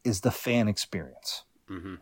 [0.03, 1.43] is the fan experience.
[1.69, 1.95] Mm-hmm.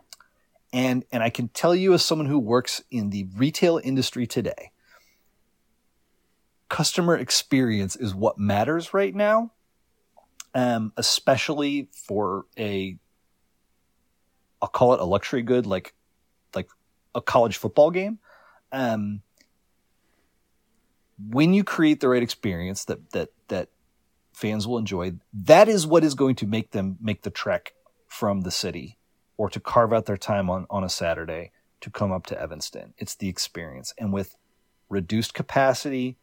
[0.71, 4.71] And and I can tell you as someone who works in the retail industry today,
[6.69, 9.51] customer experience is what matters right now.
[10.55, 12.97] Um, especially for a
[14.61, 15.93] I'll call it a luxury good like
[16.55, 16.67] like
[17.13, 18.19] a college football game.
[18.71, 19.21] Um,
[21.29, 23.69] when you create the right experience that that that
[24.33, 27.73] fans will enjoy, that is what is going to make them make the trek
[28.07, 28.97] from the city
[29.37, 32.93] or to carve out their time on, on a Saturday to come up to Evanston.
[32.97, 33.93] It's the experience.
[33.97, 34.35] And with
[34.89, 36.17] reduced capacity,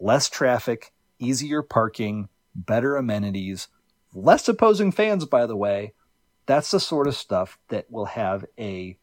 [0.00, 3.68] less traffic, easier parking, better amenities,
[4.14, 5.92] less opposing fans, by the way,
[6.46, 8.98] that's the sort of stuff that will have a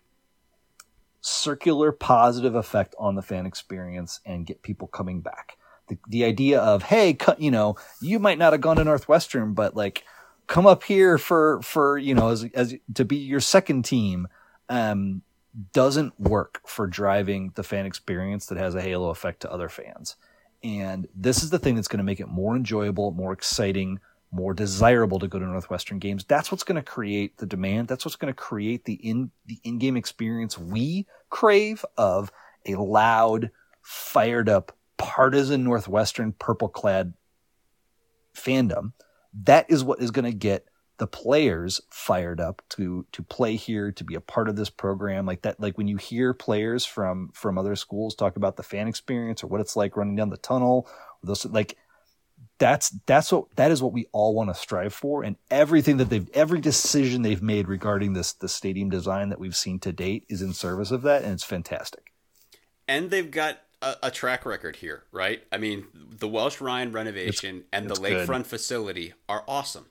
[1.22, 5.58] circular positive effect on the fan experience and get people coming back.
[5.88, 9.76] The, the idea of, hey, you know, you might not have gone to Northwestern, but
[9.76, 10.04] like,
[10.48, 14.28] come up here for, for, you know, as, as to be your second team,
[14.70, 15.22] um,
[15.74, 20.16] doesn't work for driving the fan experience that has a halo effect to other fans.
[20.64, 24.00] And this is the thing that's going to make it more enjoyable, more exciting,
[24.32, 26.24] more desirable to go to Northwestern games.
[26.24, 27.88] That's what's going to create the demand.
[27.88, 32.32] That's what's going to create the in the in-game experience we crave of
[32.66, 33.50] a loud,
[33.82, 37.14] fired up, partisan Northwestern purple clad
[38.36, 38.94] fandom.
[39.44, 40.68] That is what is going to get
[41.02, 45.26] the players fired up to to play here to be a part of this program
[45.26, 48.88] like that like when you hear players from from other schools talk about the fan
[48.88, 50.88] experience or what it's like running down the tunnel
[51.24, 51.76] those like
[52.60, 56.12] that's that's what that is what we all want to strive for and everything that
[56.12, 60.24] they've every decision they've made regarding this the stadium design that we've seen to date
[60.30, 62.14] is in service of that and it's fantastic.
[62.88, 65.42] And they've got a, a track record here right?
[65.52, 68.46] I mean the welsh ryan renovation it's, and the lakefront good.
[68.46, 69.88] facility are awesome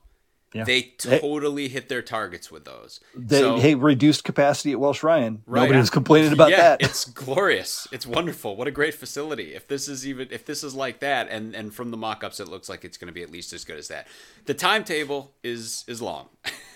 [0.53, 0.65] yeah.
[0.65, 2.99] They totally hit their targets with those.
[3.15, 5.43] They so, hey reduced capacity at Welsh Ryan.
[5.45, 5.61] Right.
[5.61, 6.81] Nobody was complaining about yeah, that.
[6.81, 7.87] it's glorious.
[7.91, 8.57] It's wonderful.
[8.57, 9.53] What a great facility.
[9.53, 12.49] If this is even if this is like that, and and from the mock-ups, it
[12.49, 14.07] looks like it's going to be at least as good as that.
[14.45, 16.27] The timetable is is long.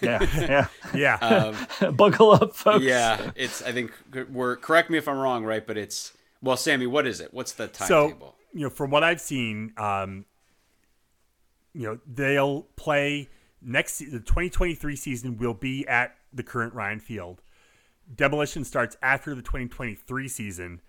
[0.01, 1.53] Yeah, yeah, yeah.
[1.81, 2.85] Um, Buckle up, folks.
[2.85, 3.61] Yeah, it's.
[3.61, 3.91] I think
[4.31, 5.65] we're correct me if I'm wrong, right?
[5.65, 6.87] But it's well, Sammy.
[6.87, 7.33] What is it?
[7.33, 8.19] What's the timetable?
[8.19, 10.23] So you know, from what I've seen, um,
[11.73, 13.27] you know, they'll play
[13.65, 17.41] next the 2023 season will be at the current Ryan Field.
[18.13, 20.81] Demolition starts after the 2023 season.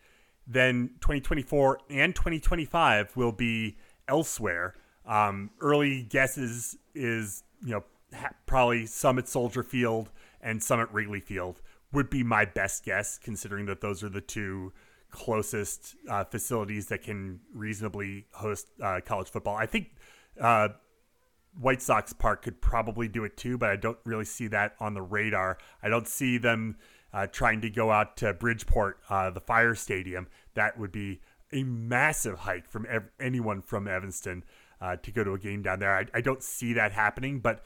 [0.47, 4.75] Then 2024 and 2025 will be elsewhere.
[5.07, 10.11] Um, early guesses is you know ha- probably Summit Soldier Field
[10.41, 11.61] and Summit Wrigley Field
[11.93, 14.73] would be my best guess, considering that those are the two
[15.11, 19.57] closest uh, facilities that can reasonably host uh, college football.
[19.57, 19.93] I think
[20.41, 20.69] uh,
[21.59, 24.95] White Sox Park could probably do it too, but I don't really see that on
[24.95, 25.59] the radar.
[25.83, 26.77] I don't see them
[27.13, 30.29] uh, trying to go out to Bridgeport, uh, the Fire Stadium.
[30.55, 31.21] That would be
[31.53, 34.45] a massive hike from ev- anyone from Evanston
[34.81, 35.97] uh, to go to a game down there.
[35.97, 37.65] I, I, don't see that happening, but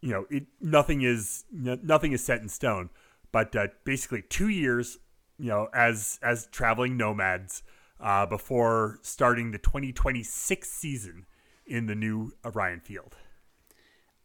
[0.00, 2.90] you know, it, nothing is nothing is set in stone.
[3.30, 4.98] But uh, basically, two years,
[5.38, 7.62] you know, as as traveling nomads
[8.00, 11.26] uh, before starting the 2026 season
[11.64, 13.16] in the new Ryan Field.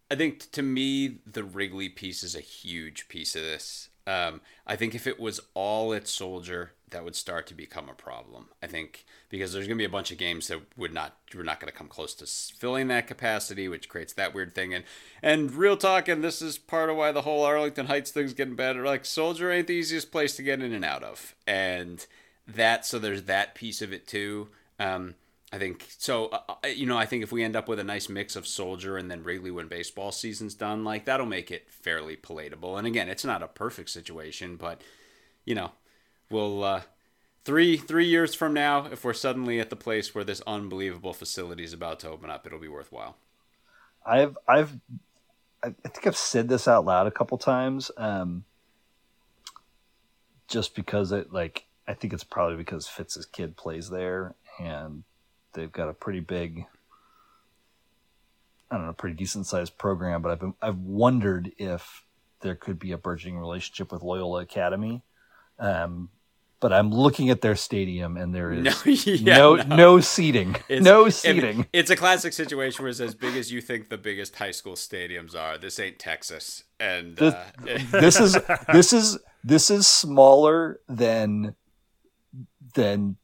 [0.09, 3.89] I think to me, the Wrigley piece is a huge piece of this.
[4.05, 7.93] Um, I think if it was all at Soldier, that would start to become a
[7.93, 8.47] problem.
[8.63, 11.43] I think because there's going to be a bunch of games that would not we're
[11.43, 14.73] not going to come close to filling that capacity, which creates that weird thing.
[14.73, 14.85] And
[15.21, 18.55] and real talk, and this is part of why the whole Arlington Heights thing's getting
[18.55, 18.85] better.
[18.85, 22.05] Like Soldier ain't the easiest place to get in and out of, and
[22.47, 24.47] that so there's that piece of it too.
[24.79, 25.15] Um,
[25.51, 26.27] I think so.
[26.27, 28.45] Uh, uh, you know, I think if we end up with a nice mix of
[28.45, 32.77] Soldier and then Wrigley when baseball season's done, like that'll make it fairly palatable.
[32.77, 34.81] And again, it's not a perfect situation, but
[35.45, 35.71] you know,
[36.29, 36.81] we'll uh,
[37.45, 41.63] three three years from now, if we're suddenly at the place where this unbelievable facility
[41.63, 43.15] is about to open up, it'll be worthwhile.
[44.05, 44.77] I've I've
[45.63, 48.43] I think I've said this out loud a couple times, um,
[50.49, 55.03] just because it like I think it's probably because Fitz's kid plays there and
[55.53, 56.65] They've got a pretty big,
[58.69, 60.21] I don't know, pretty decent sized program.
[60.21, 62.03] But I've been, I've wondered if
[62.41, 65.01] there could be a burgeoning relationship with Loyola Academy.
[65.59, 66.09] Um,
[66.59, 69.75] but I'm looking at their stadium and there is no, yeah, no, no.
[69.75, 70.55] no, seating.
[70.67, 71.61] It's, no seating.
[71.61, 74.51] It, it's a classic situation where it's as big as you think the biggest high
[74.51, 75.57] school stadiums are.
[75.57, 76.63] This ain't Texas.
[76.79, 77.45] And this, uh,
[77.91, 78.37] this is
[78.73, 81.55] this is this is smaller than
[82.73, 83.17] than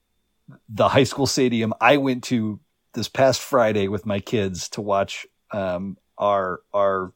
[0.69, 2.59] the high school stadium I went to
[2.93, 7.13] this past Friday with my kids to watch um, our our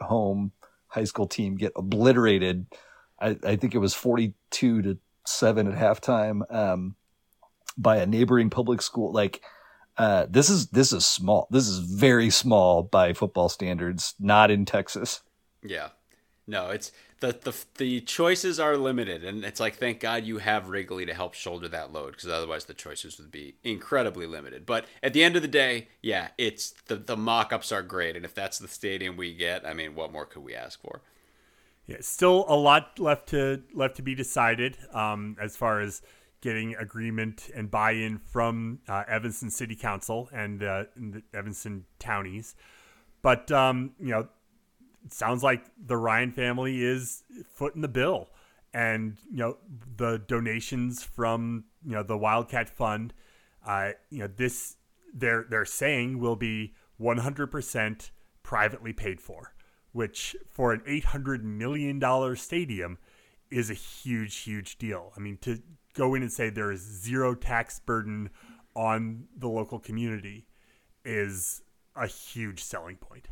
[0.00, 0.52] home
[0.88, 2.66] high school team get obliterated.
[3.20, 6.96] I, I think it was forty two to seven at halftime um,
[7.76, 9.12] by a neighboring public school.
[9.12, 9.42] Like
[9.96, 11.48] uh, this is this is small.
[11.50, 14.14] This is very small by football standards.
[14.18, 15.22] Not in Texas.
[15.62, 15.88] Yeah,
[16.52, 20.68] no, it's the, the the choices are limited, and it's like thank God you have
[20.68, 24.66] Wrigley to help shoulder that load, because otherwise the choices would be incredibly limited.
[24.66, 28.24] But at the end of the day, yeah, it's the the mock-ups are great, and
[28.24, 31.00] if that's the stadium we get, I mean, what more could we ask for?
[31.86, 36.02] Yeah, still a lot left to left to be decided um, as far as
[36.42, 42.56] getting agreement and buy-in from uh, Evanston City Council and, uh, the Evanston townies.
[43.22, 44.28] But um, you know
[45.04, 48.30] it sounds like the Ryan family is footing the bill,
[48.72, 49.56] and you know
[49.96, 53.12] the donations from you know the Wildcat Fund,
[53.66, 54.76] uh, you know this
[55.14, 58.10] they're they're saying will be 100%
[58.42, 59.54] privately paid for,
[59.92, 62.98] which for an 800 million dollar stadium
[63.50, 65.12] is a huge huge deal.
[65.16, 65.60] I mean to
[65.94, 68.30] go in and say there is zero tax burden
[68.74, 70.46] on the local community
[71.04, 71.62] is
[71.94, 73.28] a huge selling point.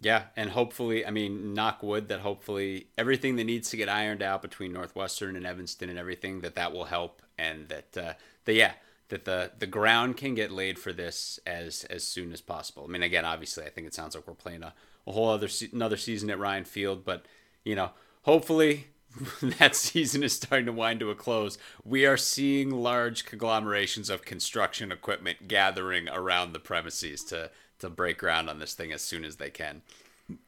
[0.00, 4.22] Yeah, and hopefully, I mean, knock wood that hopefully everything that needs to get ironed
[4.22, 8.12] out between Northwestern and Evanston and everything that that will help, and that uh,
[8.44, 8.72] the yeah
[9.08, 12.84] that the the ground can get laid for this as as soon as possible.
[12.86, 14.72] I mean, again, obviously, I think it sounds like we're playing a,
[15.06, 17.26] a whole other se- another season at Ryan Field, but
[17.64, 17.90] you know,
[18.22, 18.86] hopefully
[19.42, 21.58] that season is starting to wind to a close.
[21.84, 28.18] We are seeing large conglomerations of construction equipment gathering around the premises to to break
[28.18, 29.82] ground on this thing as soon as they can.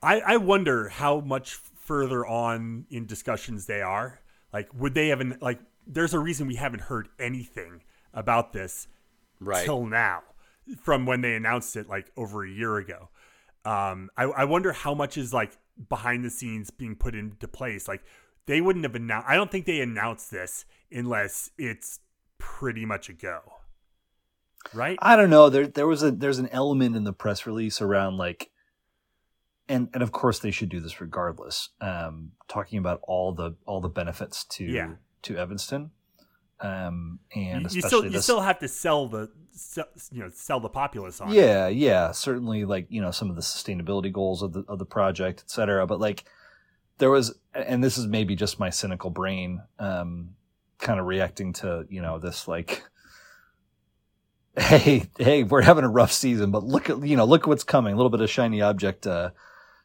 [0.02, 4.20] I, I wonder how much further on in discussions they are.
[4.52, 5.60] Like, would they have an, like?
[5.86, 7.82] There's a reason we haven't heard anything
[8.12, 8.86] about this
[9.40, 9.64] right.
[9.64, 10.22] till now,
[10.82, 13.08] from when they announced it like over a year ago.
[13.64, 15.52] Um, I, I wonder how much is like
[15.88, 17.88] behind the scenes being put into place.
[17.88, 18.02] Like,
[18.46, 19.28] they wouldn't have announced.
[19.28, 22.00] I don't think they announced this unless it's
[22.38, 23.59] pretty much a go
[24.72, 24.98] right?
[25.00, 25.48] I don't know.
[25.48, 28.50] There there was a there's an element in the press release around like
[29.68, 31.70] and and of course they should do this regardless.
[31.80, 34.92] Um, talking about all the all the benefits to yeah.
[35.22, 35.92] to Evanston.
[36.60, 40.60] Um, and you, you still you still have to sell the sell, you know sell
[40.60, 41.32] the populace on.
[41.32, 41.76] Yeah, it.
[41.76, 45.42] yeah, certainly like you know some of the sustainability goals of the of the project,
[45.44, 45.86] et cetera.
[45.86, 46.24] But like
[46.98, 50.34] there was, and this is maybe just my cynical brain, um,
[50.78, 52.82] kind of reacting to you know this like
[54.56, 57.94] hey, hey, we're having a rough season, but look at, you know, look what's coming.
[57.94, 59.30] A little bit of shiny object, uh,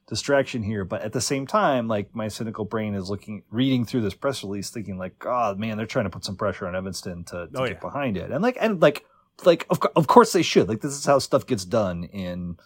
[0.07, 0.85] distraction here.
[0.85, 4.43] But at the same time, like my cynical brain is looking, reading through this press
[4.43, 7.51] release, thinking like, God, man, they're trying to put some pressure on Evanston to, to
[7.55, 7.79] oh, get yeah.
[7.79, 8.31] behind it.
[8.31, 9.05] And like, and like,
[9.43, 10.67] like, of, of course they should.
[10.69, 12.57] Like, this is how stuff gets done in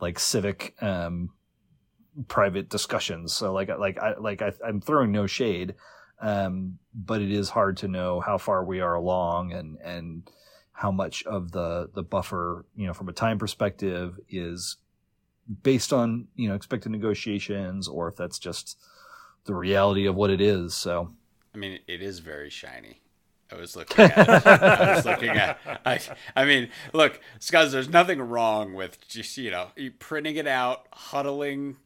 [0.00, 1.30] like civic um,
[2.26, 3.32] private discussions.
[3.32, 5.74] So like like I like I, am throwing no shade,
[6.20, 10.30] um, but it is hard to know how far we are along and and
[10.78, 14.76] how much of the the buffer you know from a time perspective is
[15.64, 18.78] based on you know expected negotiations or if that's just
[19.44, 20.74] the reality of what it is.
[20.74, 21.10] So
[21.52, 23.00] I mean, it is very shiny.
[23.50, 24.46] I was looking at.
[24.46, 25.58] I was looking at.
[25.84, 25.98] I,
[26.36, 27.72] I mean, look, Scuzz.
[27.72, 31.76] There's nothing wrong with just you know printing it out, huddling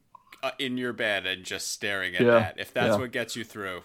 [0.42, 2.60] uh, in your bed, and just staring at yeah, that.
[2.60, 3.00] If that's yeah.
[3.00, 3.84] what gets you through.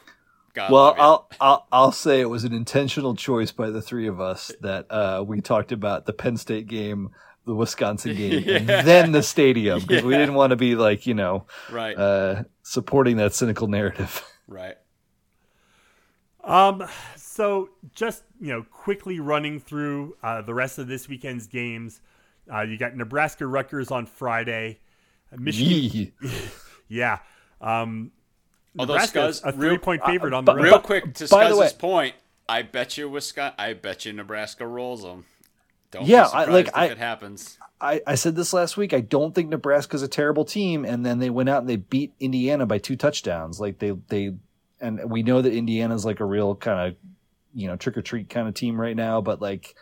[0.57, 4.19] God well, I'll, I'll I'll say it was an intentional choice by the three of
[4.19, 7.11] us that uh, we talked about the Penn State game,
[7.45, 8.55] the Wisconsin game, yeah.
[8.55, 12.43] and then the stadium because we didn't want to be like you know right uh,
[12.63, 14.23] supporting that cynical narrative.
[14.49, 14.77] Right.
[16.41, 21.99] Um, so just you know, quickly running through uh, the rest of this weekend's games.
[22.49, 24.79] Uh, you got Nebraska Rutgers on Friday.
[25.37, 26.13] Michigan,
[26.87, 27.19] yeah.
[27.59, 28.13] Um,
[28.77, 30.63] Although Nebraska's a three-point uh, favorite uh, on the road.
[30.63, 32.15] Real quick to Scuzz's point,
[32.47, 33.55] I bet you Wisconsin.
[33.57, 35.25] I bet you Nebraska rolls them.
[35.91, 37.57] Don't yeah, I, like I, it happens.
[37.79, 38.93] I, I said this last week.
[38.93, 42.13] I don't think Nebraska's a terrible team, and then they went out and they beat
[42.19, 43.59] Indiana by two touchdowns.
[43.59, 44.35] Like they they
[44.81, 46.95] and we know that Indiana's like a real kind of
[47.53, 49.75] you know trick or treat kind of team right now, but like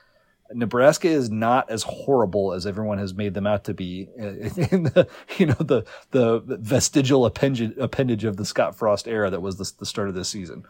[0.54, 5.08] Nebraska is not as horrible as everyone has made them out to be in the
[5.38, 9.72] you know the the vestigial appendage appendage of the Scott Frost era that was the,
[9.80, 10.66] the start of this season.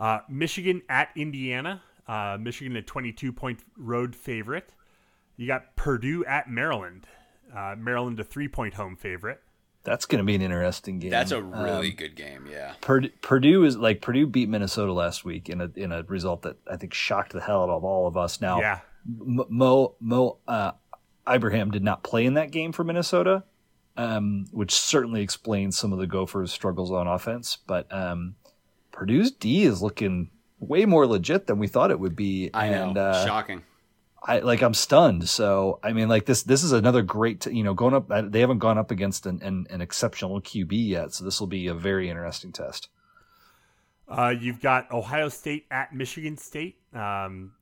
[0.00, 1.82] Uh, Michigan at Indiana.
[2.06, 4.70] Uh, Michigan a 22 point road favorite.
[5.36, 7.06] You got Purdue at Maryland.
[7.54, 9.40] Uh, Maryland a three point home favorite.
[9.86, 11.10] That's going to be an interesting game.
[11.10, 12.48] That's a really um, good game.
[12.50, 12.72] Yeah.
[12.80, 16.56] Purdue, Purdue, is like Purdue beat Minnesota last week in a in a result that
[16.68, 18.40] I think shocked the hell out of all of us.
[18.40, 18.80] Now, yeah.
[19.06, 20.72] Mo Mo uh,
[21.30, 23.44] Ibrahim did not play in that game for Minnesota,
[23.96, 27.56] um, which certainly explains some of the Gophers' struggles on offense.
[27.64, 28.34] But um,
[28.90, 32.50] Purdue's D is looking way more legit than we thought it would be.
[32.52, 33.62] I and, know, uh, shocking.
[34.26, 35.28] I like I'm stunned.
[35.28, 38.10] So I mean, like this this is another great t- you know going up.
[38.30, 41.68] They haven't gone up against an, an, an exceptional QB yet, so this will be
[41.68, 42.88] a very interesting test.
[44.08, 46.76] Uh, you've got Ohio State at Michigan State.
[46.92, 47.52] Um,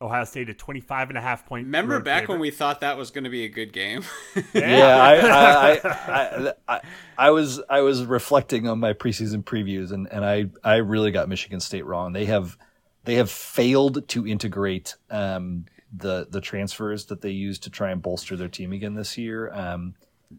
[0.00, 1.64] Ohio State a 25 and a half point.
[1.64, 2.34] Remember back favorite.
[2.34, 4.04] when we thought that was going to be a good game?
[4.34, 6.80] yeah, yeah I, I, I,
[7.16, 11.28] I, was I was reflecting on my preseason previews, and, and I I really got
[11.28, 12.12] Michigan State wrong.
[12.12, 12.58] They have
[13.04, 18.02] they have failed to integrate um, the the transfers that they used to try and
[18.02, 19.52] bolster their team again this year.
[19.52, 19.94] Um,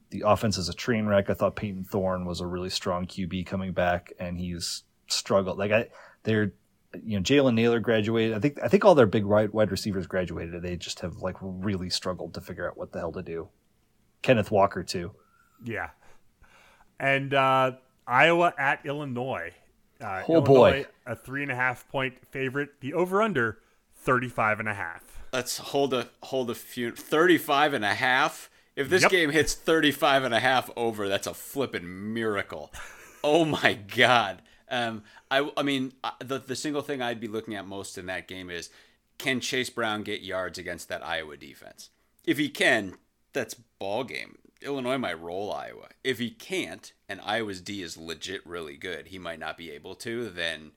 [0.09, 1.29] the offense is a train wreck.
[1.29, 5.57] I thought Payton Thorne was a really strong QB coming back, and he's struggled.
[5.57, 5.87] Like I,
[6.23, 6.53] they're
[7.03, 8.35] you know Jalen Nailor graduated.
[8.35, 10.61] I think I think all their big wide wide receivers graduated.
[10.61, 13.49] They just have like really struggled to figure out what the hell to do.
[14.21, 15.11] Kenneth Walker too.
[15.63, 15.91] Yeah,
[16.99, 17.73] and uh,
[18.05, 19.53] Iowa at Illinois.
[19.99, 22.81] Uh, oh Illinois, boy, a three and a half point favorite.
[22.81, 23.59] The over under
[23.95, 28.49] 35 and a half let's hold a hold a few 35 and a half.
[28.75, 29.11] If this yep.
[29.11, 32.71] game hits 35 and a half over that's a flipping miracle.
[33.23, 34.41] Oh my god.
[34.69, 38.27] Um, I, I mean the, the single thing i'd be looking at most in that
[38.27, 38.69] game is
[39.17, 41.89] can chase brown get yards against that iowa defense?
[42.25, 42.95] If he can
[43.33, 44.37] that's ball game.
[44.61, 45.89] Illinois might roll iowa.
[46.03, 49.95] If he can't and iowa's d is legit really good he might not be able
[49.95, 50.71] to then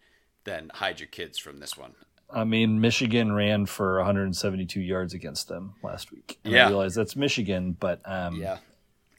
[0.44, 1.94] then hide your kids from this one
[2.32, 6.38] I mean, Michigan ran for 172 yards against them last week.
[6.44, 6.66] And yeah.
[6.66, 8.58] I realize that's Michigan, but um, yeah,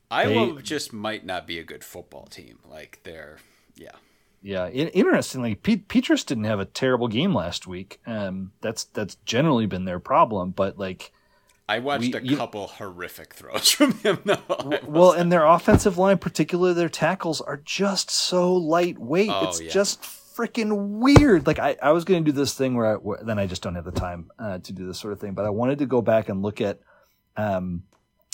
[0.10, 2.60] Iowa they, just might not be a good football team.
[2.70, 3.38] Like they're,
[3.76, 3.92] yeah,
[4.42, 4.68] yeah.
[4.68, 8.00] interestingly, Pete Petras didn't have a terrible game last week.
[8.06, 11.12] Um, that's that's generally been their problem, but like.
[11.70, 14.20] I watched we, a couple you, horrific throws from him.
[14.26, 14.78] Though.
[14.86, 19.30] well, and their offensive line, particularly their tackles, are just so lightweight.
[19.32, 19.70] Oh, it's yeah.
[19.70, 20.04] just
[20.36, 21.48] freaking weird.
[21.48, 23.62] Like I, I was going to do this thing where, I, where, then I just
[23.62, 25.34] don't have the time uh, to do this sort of thing.
[25.34, 26.80] But I wanted to go back and look at,
[27.38, 27.84] um,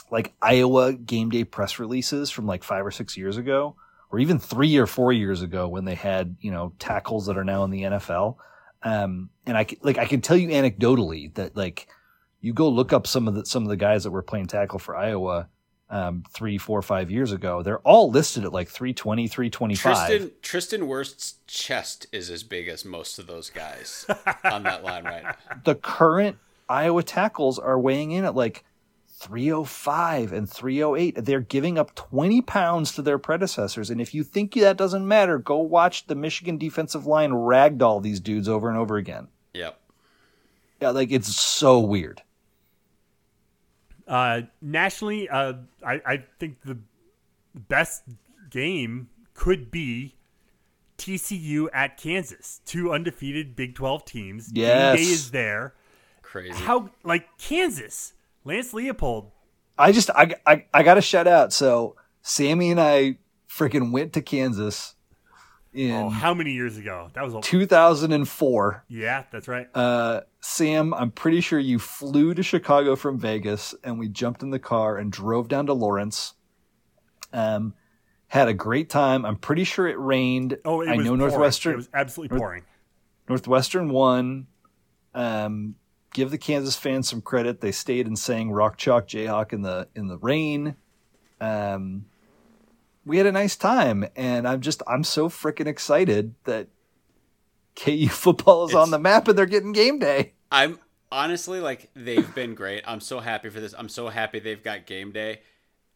[0.10, 3.76] like Iowa game day press releases from like five or six years ago,
[4.10, 7.44] or even three or four years ago when they had you know tackles that are
[7.44, 8.38] now in the NFL.
[8.84, 11.88] Um, and I like I can tell you anecdotally that like
[12.42, 14.80] you go look up some of the some of the guys that were playing tackle
[14.80, 15.50] for Iowa
[15.90, 20.08] um, three, four, five years ago, they're all listed at like 320, 325.
[20.08, 24.06] Tristan, Tristan Wirfs' chest is as big as most of those guys
[24.44, 25.36] on that line, right?
[25.64, 26.38] The current
[26.70, 28.64] Iowa tackles are weighing in at like
[29.20, 31.26] 305 and 308.
[31.26, 33.90] They're giving up 20 pounds to their predecessors.
[33.90, 38.20] And if you think that doesn't matter, go watch the Michigan defensive line ragdoll these
[38.20, 39.28] dudes over and over again.
[39.54, 39.80] Yep.
[40.82, 42.22] Yeah, like it's so weird.
[44.08, 45.54] Uh, nationally, uh,
[45.86, 46.78] I, I think the
[47.54, 48.04] best
[48.50, 50.16] game could be
[50.98, 52.62] TCU at Kansas.
[52.66, 54.50] Two undefeated Big 12 teams.
[54.54, 54.96] Yes.
[54.96, 55.74] Game day is there.
[56.22, 56.54] Crazy.
[56.54, 58.14] How, like, Kansas,
[58.44, 59.32] Lance Leipold.
[59.78, 61.54] I just, I, I, I got to shout out.
[61.54, 63.18] So, Sammy and I
[63.50, 64.96] freaking went to Kansas
[65.78, 67.10] in Oh, how many years ago?
[67.14, 68.84] That was a, 2004.
[68.90, 69.68] yeah, that's right.
[69.76, 74.50] Uh, Sam, I'm pretty sure you flew to Chicago from Vegas and we jumped in
[74.50, 76.34] the car and drove down to Lawrence.
[77.32, 77.74] Um,
[78.28, 79.26] had a great time.
[79.26, 80.58] I'm pretty sure it rained.
[80.66, 81.20] Oh, it I was know pouring.
[81.30, 81.74] Northwestern.
[81.74, 82.64] It was absolutely pouring.
[83.30, 84.48] Northwestern won.
[85.14, 85.76] Um,
[86.14, 87.62] give the Kansas fans some credit.
[87.62, 90.76] They stayed and sang Rock Chalk Jayhawk in the in the rain.
[91.40, 92.06] Um,
[93.08, 96.68] we had a nice time, and I'm just I'm so freaking excited that
[97.76, 100.34] KU football is It's- on the map and they're getting game day.
[100.52, 100.80] I'm
[101.12, 102.84] honestly like they've been great.
[102.86, 103.74] I'm so happy for this.
[103.78, 105.42] I'm so happy they've got game day.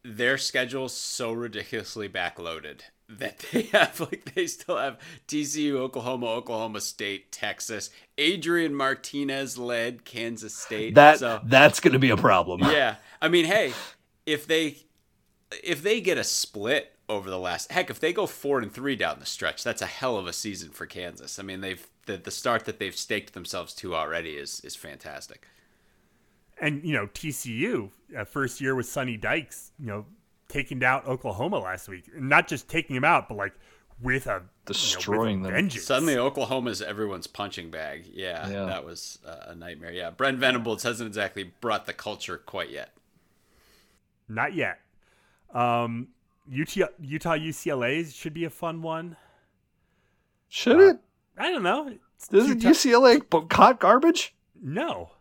[0.03, 4.97] Their schedule's so ridiculously backloaded that they have like they still have
[5.27, 10.95] TCU, Oklahoma, Oklahoma State, Texas, Adrian Martinez led Kansas State.
[10.95, 12.61] That so that's going to be a problem.
[12.71, 13.73] yeah, I mean, hey,
[14.25, 14.77] if they
[15.63, 18.95] if they get a split over the last heck, if they go four and three
[18.95, 21.39] down the stretch, that's a hell of a season for Kansas.
[21.39, 25.47] I mean, they've the, the start that they've staked themselves to already is is fantastic.
[26.59, 30.05] And, you know, TCU, uh, first year with Sonny Dykes, you know,
[30.47, 32.03] taking down Oklahoma last week.
[32.15, 33.53] And not just taking them out, but like
[33.99, 35.63] with a Destroying you know, with a them.
[35.63, 35.85] vengeance.
[35.85, 38.05] Suddenly, Oklahoma's everyone's punching bag.
[38.13, 38.65] Yeah, Yeah.
[38.65, 39.91] that was uh, a nightmare.
[39.91, 42.93] Yeah, Brent Venables hasn't exactly brought the culture quite yet.
[44.29, 44.79] Not yet.
[45.53, 46.09] Um,
[46.51, 49.15] UT, Utah UCLA should be a fun one.
[50.49, 50.97] Should uh, it?
[51.37, 51.93] I don't know.
[52.31, 54.35] Isn't Utah- UCLA hot garbage?
[54.61, 55.11] No.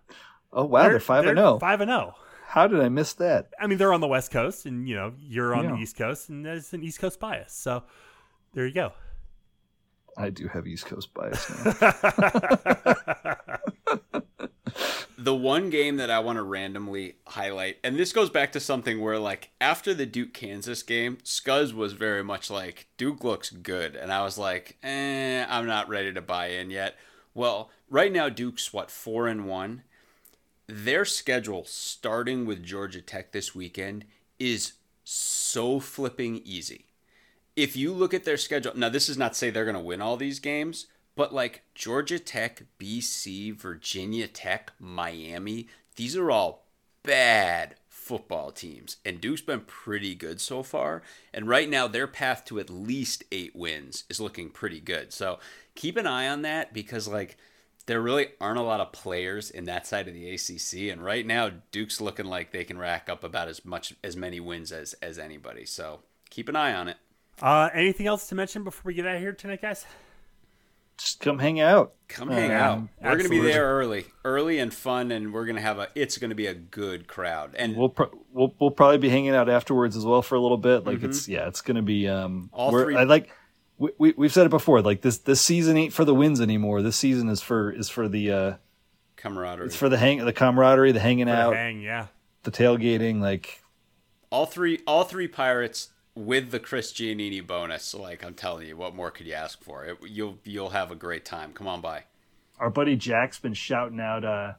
[0.53, 1.55] Oh wow, they're, five and zero.
[1.55, 1.59] Oh.
[1.59, 2.15] Five and zero.
[2.47, 3.51] How did I miss that?
[3.61, 5.71] I mean, they're on the West Coast, and you know, you're on Yeah.
[5.73, 7.53] the East Coast, and there's an East Coast bias.
[7.53, 7.85] So
[8.55, 8.93] there you go.
[10.17, 11.77] I do have East Coast bias now.
[15.21, 19.01] The one game that I want to randomly highlight, and this goes back to something
[19.01, 23.97] where, like, after the Duke Kansas game, Scuzz was very much like, Duke looks good.
[23.97, 26.97] And I was like, eh, I'm not ready to buy in yet.
[27.35, 29.83] Well, right now, Duke's what, four and one?
[30.67, 34.07] Their schedule, starting with Georgia Tech this weekend,
[34.39, 34.73] is
[35.05, 36.87] so flipping easy
[37.57, 39.81] if you look at their schedule, now this is not to say they're going to
[39.81, 46.65] win all these games, but like Georgia Tech, BC, Virginia Tech, Miami, these are all
[47.03, 48.97] bad football teams.
[49.05, 51.03] And Duke's been pretty good so far.
[51.33, 55.13] And right now, their path to at least eight wins is looking pretty good.
[55.13, 55.39] So
[55.75, 57.37] keep an eye on that because, like,
[57.87, 61.27] there really aren't a lot of players in that side of the ACC, and right
[61.27, 64.93] now Duke's looking like they can rack up about as much as many wins as
[64.95, 65.65] as anybody.
[65.65, 66.01] So
[66.31, 66.99] keep an eye on it.
[67.43, 69.87] Uh, anything else to mention before we get out of here tonight, guys?
[71.01, 71.95] Just come hang out.
[72.09, 72.89] Come hang Um, out.
[73.03, 75.89] We're going to be there early, early and fun, and we're going to have a.
[75.95, 77.55] It's going to be a good crowd.
[77.57, 80.59] And We'll, pro- we'll we'll probably be hanging out afterwards as well for a little
[80.59, 80.85] bit.
[80.85, 82.51] Like it's yeah, it's gonna be um.
[82.53, 83.31] All we're- three- I like.
[83.79, 84.83] We, we we've said it before.
[84.83, 86.83] Like this this season ain't for the wins anymore.
[86.83, 88.55] This season is for is for the uh
[89.17, 89.67] camaraderie.
[89.69, 92.09] it's for the hang the camaraderie, the hanging For the out, hang, yeah.
[92.43, 93.21] the tailgating.
[93.23, 93.63] Like
[94.29, 95.89] all three, all three pirates
[96.27, 97.95] with the Chris Giannini bonus.
[97.95, 99.85] Like I'm telling you, what more could you ask for?
[99.85, 101.53] It, you'll you'll have a great time.
[101.53, 102.05] Come on by.
[102.59, 104.53] our buddy Jack's been shouting out uh,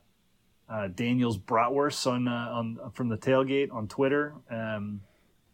[0.70, 4.34] uh, Daniel's bratwurst on uh, on from the tailgate on Twitter.
[4.50, 5.02] Um,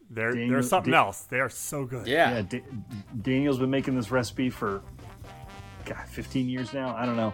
[0.10, 1.22] They're Daniel- they're something Da- else.
[1.24, 2.08] They are so good.
[2.08, 2.36] Yeah.
[2.36, 2.64] yeah, Da-
[3.22, 4.82] Daniel's been making this recipe for
[5.86, 6.96] God, 15 years now.
[6.96, 7.34] I don't know.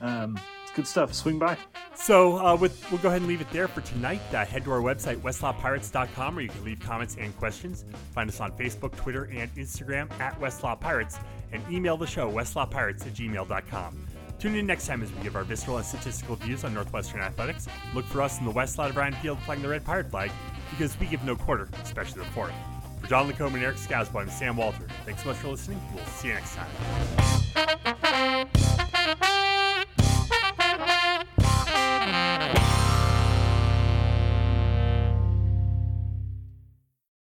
[0.00, 1.14] Um, it's good stuff.
[1.14, 1.56] Swing by.
[1.94, 4.20] So uh, with, we'll go ahead and leave it there for tonight.
[4.32, 7.84] Uh, head to our website, westlotpirates.com, where you can leave comments and questions.
[8.12, 11.18] Find us on Facebook, Twitter, and Instagram at West Lot Pirates,
[11.52, 14.06] and email the show, westlotpirates at gmail.com.
[14.38, 17.68] Tune in next time as we give our visceral and statistical views on Northwestern athletics.
[17.94, 20.30] Look for us in the west side of Ryan Field flying the red pirate flag,
[20.70, 22.52] because we give no quarter, especially the fourth.
[23.00, 24.86] For John Lacombe and Eric Scousbo, I'm Sam Walter.
[25.04, 25.80] Thanks so much for listening.
[25.94, 26.68] We'll see you next time.